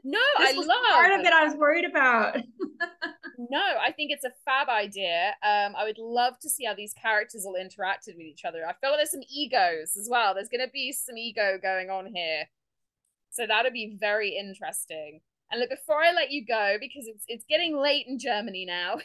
no, 0.04 0.20
I 0.38 0.54
love 0.54 0.68
part 0.92 1.12
of 1.12 1.26
it 1.26 1.34
I 1.34 1.44
was 1.44 1.56
worried 1.56 1.86
about. 1.86 2.38
no, 3.50 3.62
I 3.82 3.92
think 3.92 4.12
it's 4.12 4.24
a 4.24 4.32
fab 4.46 4.70
idea. 4.70 5.34
Um, 5.44 5.76
I 5.76 5.84
would 5.84 5.98
love 5.98 6.40
to 6.42 6.50
see 6.50 6.66
how 6.66 6.76
these 6.76 6.94
characters 6.94 7.44
will 7.44 7.56
interacted 7.56 8.16
with 8.16 8.28
each 8.28 8.46
other. 8.46 8.60
I 8.68 8.74
feel 8.74 8.92
like 8.92 9.00
there's 9.00 9.12
some 9.12 9.24
egos 9.30 9.98
as 10.00 10.08
well. 10.10 10.36
There's 10.36 10.50
going 10.50 10.66
to 10.66 10.72
be 10.72 10.92
some 10.92 11.18
ego 11.18 11.58
going 11.62 11.90
on 11.90 12.06
here. 12.14 12.46
So 13.32 13.48
that'll 13.48 13.72
be 13.72 13.98
very 14.00 14.38
interesting. 14.38 15.22
And 15.52 15.60
look, 15.60 15.70
before 15.70 16.02
I 16.04 16.14
let 16.14 16.32
you 16.32 16.46
go, 16.46 16.78
because 16.80 17.08
it's 17.08 17.24
it's 17.28 17.46
getting 17.50 17.76
late 17.78 18.06
in 18.08 18.20
Germany 18.20 18.66
now. 18.66 19.00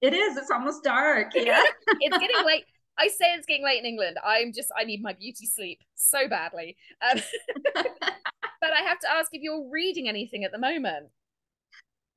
It 0.00 0.14
is. 0.14 0.36
It's 0.36 0.50
almost 0.50 0.84
dark. 0.84 1.32
Yeah. 1.34 1.62
it's 2.00 2.18
getting 2.18 2.46
late. 2.46 2.64
I 2.98 3.08
say 3.08 3.26
it's 3.36 3.46
getting 3.46 3.64
late 3.64 3.78
in 3.78 3.86
England. 3.86 4.16
I'm 4.24 4.52
just 4.52 4.70
I 4.76 4.84
need 4.84 5.02
my 5.02 5.12
beauty 5.12 5.46
sleep 5.46 5.80
so 5.94 6.28
badly. 6.28 6.76
Um, 7.08 7.20
but 7.74 8.72
I 8.72 8.80
have 8.86 8.98
to 9.00 9.10
ask 9.10 9.30
if 9.32 9.42
you're 9.42 9.68
reading 9.70 10.08
anything 10.08 10.44
at 10.44 10.52
the 10.52 10.58
moment. 10.58 11.08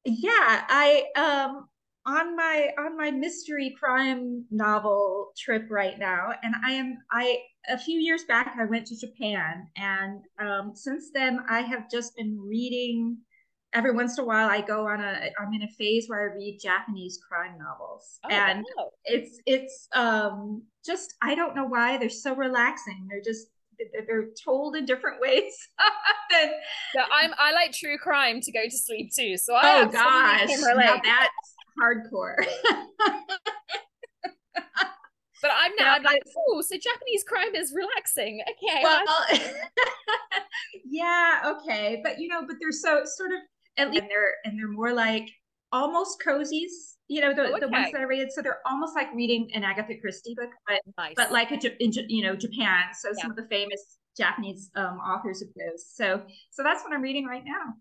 Yeah, 0.05 0.65
I 0.67 1.05
um 1.15 1.67
on 2.05 2.35
my 2.35 2.69
on 2.79 2.97
my 2.97 3.11
mystery 3.11 3.75
crime 3.79 4.43
novel 4.49 5.31
trip 5.37 5.67
right 5.69 5.99
now 5.99 6.31
and 6.41 6.55
i 6.65 6.71
am 6.71 6.97
i 7.11 7.37
a 7.69 7.77
few 7.77 7.99
years 7.99 8.23
back 8.23 8.55
i 8.59 8.65
went 8.65 8.87
to 8.87 8.97
japan 8.97 9.67
and 9.75 10.21
um, 10.39 10.71
since 10.73 11.11
then 11.13 11.39
i 11.47 11.61
have 11.61 11.89
just 11.91 12.15
been 12.15 12.39
reading 12.39 13.15
every 13.73 13.91
once 13.91 14.17
in 14.17 14.23
a 14.23 14.27
while 14.27 14.49
i 14.49 14.61
go 14.61 14.87
on 14.87 15.01
a 15.01 15.29
i'm 15.39 15.53
in 15.53 15.63
a 15.63 15.67
phase 15.69 16.07
where 16.07 16.31
i 16.31 16.35
read 16.35 16.59
japanese 16.61 17.19
crime 17.27 17.57
novels 17.57 18.19
oh, 18.25 18.29
and 18.29 18.65
wow. 18.77 18.89
it's 19.05 19.39
it's 19.45 19.87
um 19.93 20.63
just 20.85 21.15
i 21.21 21.35
don't 21.35 21.55
know 21.55 21.65
why 21.65 21.97
they're 21.97 22.09
so 22.09 22.35
relaxing 22.35 23.07
they're 23.09 23.21
just 23.21 23.47
they're 24.05 24.27
told 24.43 24.75
in 24.75 24.85
different 24.85 25.19
ways 25.21 25.53
than... 26.29 26.51
so 26.93 27.01
i'm 27.11 27.31
i 27.39 27.51
like 27.51 27.71
true 27.71 27.97
crime 27.97 28.39
to 28.41 28.51
go 28.51 28.63
to 28.63 28.77
sleep 28.77 29.11
too 29.15 29.37
so 29.37 29.55
I 29.55 29.81
oh 29.81 29.87
gosh 29.87 30.49
now 30.49 30.99
that's 31.03 31.55
hardcore. 31.79 32.35
but 35.41 35.51
I'm 35.57 35.71
now 35.77 35.95
I'm 35.95 36.03
like, 36.03 36.21
oh, 36.37 36.61
so 36.61 36.75
Japanese 36.75 37.23
crime 37.27 37.55
is 37.55 37.73
relaxing. 37.75 38.41
Okay. 38.41 38.81
Well, 38.83 39.03
yeah, 40.85 41.53
okay, 41.55 42.01
but 42.03 42.19
you 42.19 42.27
know, 42.27 42.43
but 42.45 42.57
they're 42.59 42.71
so 42.71 43.03
sort 43.05 43.31
of 43.31 43.39
at 43.77 43.89
least 43.91 44.01
and 44.01 44.09
they're 44.09 44.35
and 44.45 44.59
they're 44.59 44.67
more 44.67 44.93
like 44.93 45.29
almost 45.71 46.21
cozies. 46.25 46.97
You 47.07 47.19
know, 47.19 47.33
the, 47.33 47.41
oh, 47.41 47.51
okay. 47.51 47.59
the 47.59 47.67
ones 47.67 47.91
that 47.91 47.99
I 47.99 48.05
read, 48.05 48.31
so 48.31 48.41
they're 48.41 48.61
almost 48.65 48.95
like 48.95 49.13
reading 49.13 49.49
an 49.53 49.65
Agatha 49.65 49.95
Christie 49.99 50.33
book, 50.37 50.49
but 50.65 50.79
nice. 50.97 51.13
but 51.17 51.31
like 51.31 51.51
a, 51.51 51.83
in 51.83 51.91
you 52.07 52.23
know 52.23 52.35
Japan. 52.35 52.85
So 52.97 53.09
yeah. 53.09 53.21
some 53.21 53.31
of 53.31 53.37
the 53.37 53.47
famous 53.49 53.97
Japanese 54.17 54.71
um, 54.75 54.97
authors 54.99 55.41
of 55.41 55.49
those. 55.57 55.85
So 55.93 56.21
so 56.51 56.63
that's 56.63 56.83
what 56.83 56.93
I'm 56.93 57.01
reading 57.01 57.25
right 57.25 57.43
now. 57.45 57.73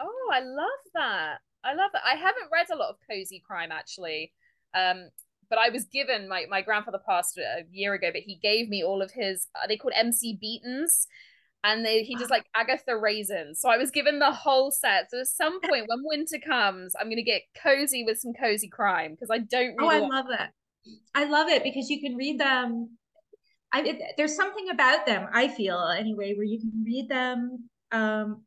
Oh, 0.00 0.30
I 0.32 0.40
love 0.40 0.68
that. 0.94 1.38
I 1.64 1.74
love 1.74 1.90
that 1.92 2.02
I 2.06 2.14
haven't 2.14 2.50
read 2.52 2.66
a 2.72 2.76
lot 2.76 2.90
of 2.90 2.96
cozy 3.10 3.42
crime 3.44 3.72
actually. 3.72 4.32
Um, 4.74 5.08
but 5.50 5.58
I 5.58 5.70
was 5.70 5.84
given 5.86 6.28
my 6.28 6.44
my 6.48 6.62
grandfather 6.62 7.00
passed 7.08 7.38
a 7.38 7.64
year 7.72 7.94
ago, 7.94 8.10
but 8.12 8.22
he 8.22 8.36
gave 8.36 8.68
me 8.68 8.84
all 8.84 9.02
of 9.02 9.10
his. 9.12 9.48
Are 9.60 9.66
they 9.66 9.76
called 9.76 9.94
MC 9.96 10.38
Beatons? 10.42 11.06
And 11.64 11.84
they, 11.84 12.02
he 12.04 12.14
just 12.16 12.30
like 12.30 12.44
Agatha 12.54 12.96
Raisins. 12.96 13.60
So 13.60 13.68
I 13.68 13.76
was 13.76 13.90
given 13.90 14.20
the 14.20 14.30
whole 14.30 14.70
set. 14.70 15.10
So 15.10 15.20
at 15.20 15.26
some 15.26 15.60
point 15.68 15.86
when 15.88 16.02
winter 16.04 16.38
comes, 16.38 16.94
I'm 16.98 17.08
gonna 17.08 17.22
get 17.22 17.42
cozy 17.62 18.04
with 18.04 18.18
some 18.18 18.32
cozy 18.32 18.68
crime 18.68 19.12
because 19.12 19.28
I 19.30 19.38
don't. 19.38 19.76
Really 19.76 19.96
oh, 19.96 20.04
I 20.04 20.08
love 20.08 20.26
it. 20.30 20.50
I 21.14 21.24
love 21.24 21.48
it 21.48 21.62
because 21.62 21.90
you 21.90 22.00
can 22.00 22.16
read 22.16 22.38
them. 22.38 22.96
I 23.72 23.82
it, 23.82 24.02
there's 24.16 24.36
something 24.36 24.70
about 24.70 25.04
them. 25.04 25.26
I 25.32 25.48
feel 25.48 25.78
anyway 25.78 26.34
where 26.34 26.46
you 26.46 26.58
can 26.58 26.84
read 26.86 27.08
them 27.08 27.68
um 27.90 28.42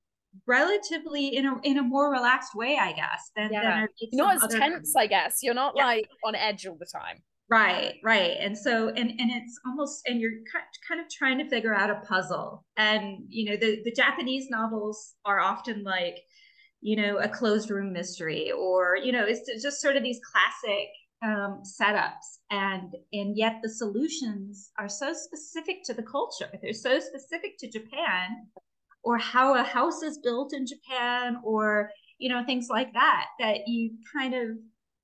relatively 0.47 1.36
in 1.36 1.45
a 1.45 1.56
in 1.63 1.78
a 1.78 1.84
more 1.84 2.12
relaxed 2.12 2.56
way, 2.56 2.78
I 2.80 2.93
guess. 2.93 3.32
Than, 3.36 3.52
yeah. 3.52 3.82
than 3.82 4.10
not 4.13 4.43
as 4.43 4.54
tense, 4.54 4.95
I 4.95 5.08
guess. 5.08 5.39
You're 5.41 5.54
not 5.54 5.74
yeah. 5.76 5.86
like 5.86 6.10
on 6.24 6.36
edge 6.36 6.65
all 6.65 6.78
the 6.80 6.86
time. 6.86 7.17
Right, 7.51 7.95
right. 8.01 8.37
And 8.39 8.57
so 8.57 8.87
and 8.87 9.09
and 9.09 9.29
it's 9.31 9.59
almost 9.65 10.03
and 10.07 10.21
you're 10.21 10.31
kind 10.87 11.01
of 11.01 11.09
trying 11.09 11.37
to 11.39 11.49
figure 11.49 11.75
out 11.75 11.89
a 11.89 11.95
puzzle. 12.07 12.65
And 12.77 13.25
you 13.27 13.49
know, 13.49 13.57
the 13.57 13.81
the 13.83 13.91
Japanese 13.91 14.47
novels 14.49 15.15
are 15.25 15.41
often 15.41 15.83
like 15.83 16.15
you 16.81 16.95
know 16.95 17.17
a 17.17 17.27
closed 17.29 17.69
room 17.69 17.91
mystery 17.93 18.51
or 18.51 18.97
you 18.97 19.11
know 19.11 19.25
it's 19.25 19.41
just 19.61 19.81
sort 19.81 19.97
of 19.97 20.03
these 20.03 20.19
classic 20.31 20.89
um, 21.23 21.61
setups 21.63 22.39
and 22.51 22.93
and 23.13 23.37
yet 23.37 23.57
the 23.63 23.69
solutions 23.69 24.71
are 24.79 24.89
so 24.89 25.13
specific 25.13 25.77
to 25.85 25.93
the 25.93 26.03
culture 26.03 26.49
they're 26.61 26.73
so 26.73 26.99
specific 26.99 27.51
to 27.59 27.69
japan 27.69 28.47
or 29.03 29.17
how 29.17 29.55
a 29.55 29.63
house 29.63 30.03
is 30.03 30.19
built 30.19 30.53
in 30.53 30.65
Japan 30.65 31.37
or 31.43 31.91
you 32.19 32.29
know 32.29 32.43
things 32.45 32.67
like 32.69 32.93
that 32.93 33.27
that 33.39 33.67
you 33.67 33.91
kind 34.15 34.33
of 34.33 34.57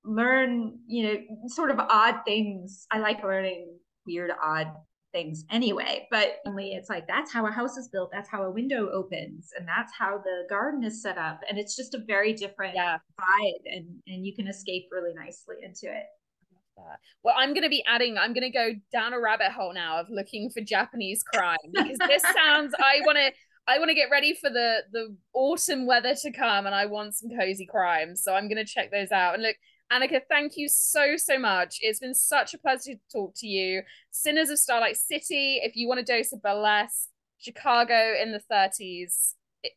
learn 0.04 0.78
you 0.86 1.04
know 1.04 1.16
sort 1.48 1.70
of 1.70 1.78
odd 1.78 2.16
things 2.24 2.86
i 2.90 2.98
like 2.98 3.22
learning 3.22 3.68
weird 4.06 4.30
odd 4.42 4.68
things 5.12 5.44
anyway 5.50 6.06
but 6.10 6.36
only 6.46 6.72
it's 6.72 6.90
like 6.90 7.06
that's 7.08 7.32
how 7.32 7.46
a 7.46 7.50
house 7.50 7.76
is 7.76 7.88
built 7.88 8.10
that's 8.12 8.28
how 8.28 8.42
a 8.42 8.50
window 8.50 8.90
opens 8.90 9.50
and 9.58 9.66
that's 9.66 9.92
how 9.98 10.18
the 10.18 10.44
garden 10.50 10.84
is 10.84 11.02
set 11.02 11.16
up 11.16 11.40
and 11.48 11.58
it's 11.58 11.74
just 11.74 11.94
a 11.94 11.98
very 12.06 12.32
different 12.32 12.74
yeah. 12.74 12.98
vibe 13.18 13.62
and 13.64 13.86
and 14.06 14.26
you 14.26 14.34
can 14.34 14.46
escape 14.46 14.84
really 14.92 15.14
nicely 15.14 15.56
into 15.62 15.86
it 15.86 16.04
well, 17.22 17.34
I'm 17.36 17.52
going 17.52 17.64
to 17.64 17.68
be 17.68 17.84
adding, 17.86 18.16
I'm 18.18 18.32
going 18.32 18.50
to 18.50 18.50
go 18.50 18.70
down 18.92 19.12
a 19.12 19.20
rabbit 19.20 19.52
hole 19.52 19.74
now 19.74 20.00
of 20.00 20.06
looking 20.10 20.50
for 20.50 20.60
Japanese 20.60 21.22
crime 21.22 21.56
because 21.72 21.98
this 21.98 22.22
sounds, 22.34 22.74
I 22.78 23.00
want 23.04 23.18
to, 23.18 23.32
I 23.66 23.78
want 23.78 23.90
to 23.90 23.94
get 23.94 24.08
ready 24.10 24.34
for 24.34 24.48
the 24.48 24.78
the 24.92 25.14
autumn 25.34 25.86
weather 25.86 26.14
to 26.22 26.32
come, 26.32 26.64
and 26.64 26.74
I 26.74 26.86
want 26.86 27.16
some 27.16 27.28
cozy 27.38 27.66
crimes. 27.66 28.22
So 28.22 28.34
I'm 28.34 28.48
going 28.48 28.64
to 28.64 28.64
check 28.64 28.90
those 28.90 29.12
out. 29.12 29.34
And 29.34 29.42
look, 29.42 29.56
Anika, 29.90 30.20
thank 30.28 30.56
you 30.56 30.68
so 30.68 31.16
so 31.16 31.38
much. 31.38 31.78
It's 31.80 31.98
been 31.98 32.14
such 32.14 32.52
a 32.52 32.58
pleasure 32.58 32.94
to 32.94 33.00
talk 33.10 33.32
to 33.36 33.46
you. 33.46 33.82
Sinners 34.10 34.50
of 34.50 34.58
Starlight 34.58 34.96
City. 34.96 35.60
If 35.62 35.76
you 35.76 35.88
want 35.88 36.00
a 36.00 36.02
dose 36.02 36.32
of 36.32 36.42
burlesque, 36.42 37.08
Chicago 37.38 38.14
in 38.20 38.32
the 38.32 38.42
30s. 38.52 39.34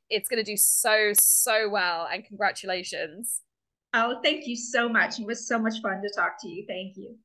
It's 0.10 0.30
going 0.30 0.43
to 0.43 0.52
do 0.52 0.58
so 0.58 1.12
so 1.13 1.69
well, 1.69 2.08
and 2.12 2.26
congratulations. 2.26 3.41
Oh, 3.93 4.19
thank 4.24 4.47
you 4.47 4.56
so 4.56 4.88
much. 4.88 5.19
It 5.19 5.26
was 5.26 5.47
so 5.47 5.58
much 5.58 5.82
fun 5.82 6.02
to 6.02 6.10
talk 6.15 6.34
to 6.41 6.50
you. 6.50 6.65
Thank 6.67 6.97
you. 6.97 7.15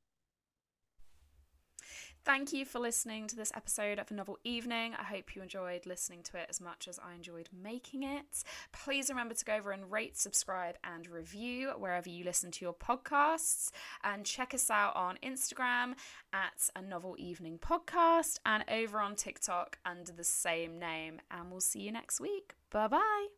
Thank 2.27 2.51
you 2.51 2.65
for 2.65 2.79
listening 2.79 3.27
to 3.27 3.37
this 3.37 3.53
episode 3.55 3.99
of 3.99 4.11
A 4.11 4.13
Novel 4.13 4.37
Evening. 4.43 4.93
I 4.99 5.03
hope 5.03 5.33
you 5.33 5.41
enjoyed 5.41 5.85
listening 5.85 6.23
to 6.23 6.37
it 6.37 6.47
as 6.49 6.59
much 6.59 6.89
as 6.89 6.99
I 6.99 7.15
enjoyed 7.15 7.47
making 7.63 8.03
it. 8.03 8.43
Please 8.73 9.09
remember 9.09 9.33
to 9.33 9.45
go 9.45 9.55
over 9.55 9.71
and 9.71 9.89
rate, 9.89 10.17
subscribe, 10.17 10.75
and 10.83 11.07
review 11.07 11.71
wherever 11.77 12.09
you 12.09 12.25
listen 12.25 12.51
to 12.51 12.65
your 12.65 12.73
podcasts. 12.73 13.71
And 14.03 14.25
check 14.25 14.53
us 14.53 14.69
out 14.69 14.93
on 14.97 15.17
Instagram 15.23 15.93
at 16.33 16.69
A 16.75 16.81
Novel 16.81 17.15
Evening 17.17 17.59
Podcast 17.59 18.39
and 18.45 18.65
over 18.69 18.99
on 18.99 19.15
TikTok 19.15 19.79
under 19.85 20.11
the 20.11 20.25
same 20.25 20.77
name. 20.79 21.21
And 21.31 21.49
we'll 21.49 21.61
see 21.61 21.79
you 21.79 21.93
next 21.93 22.19
week. 22.19 22.55
Bye 22.69 22.89
bye. 22.89 23.36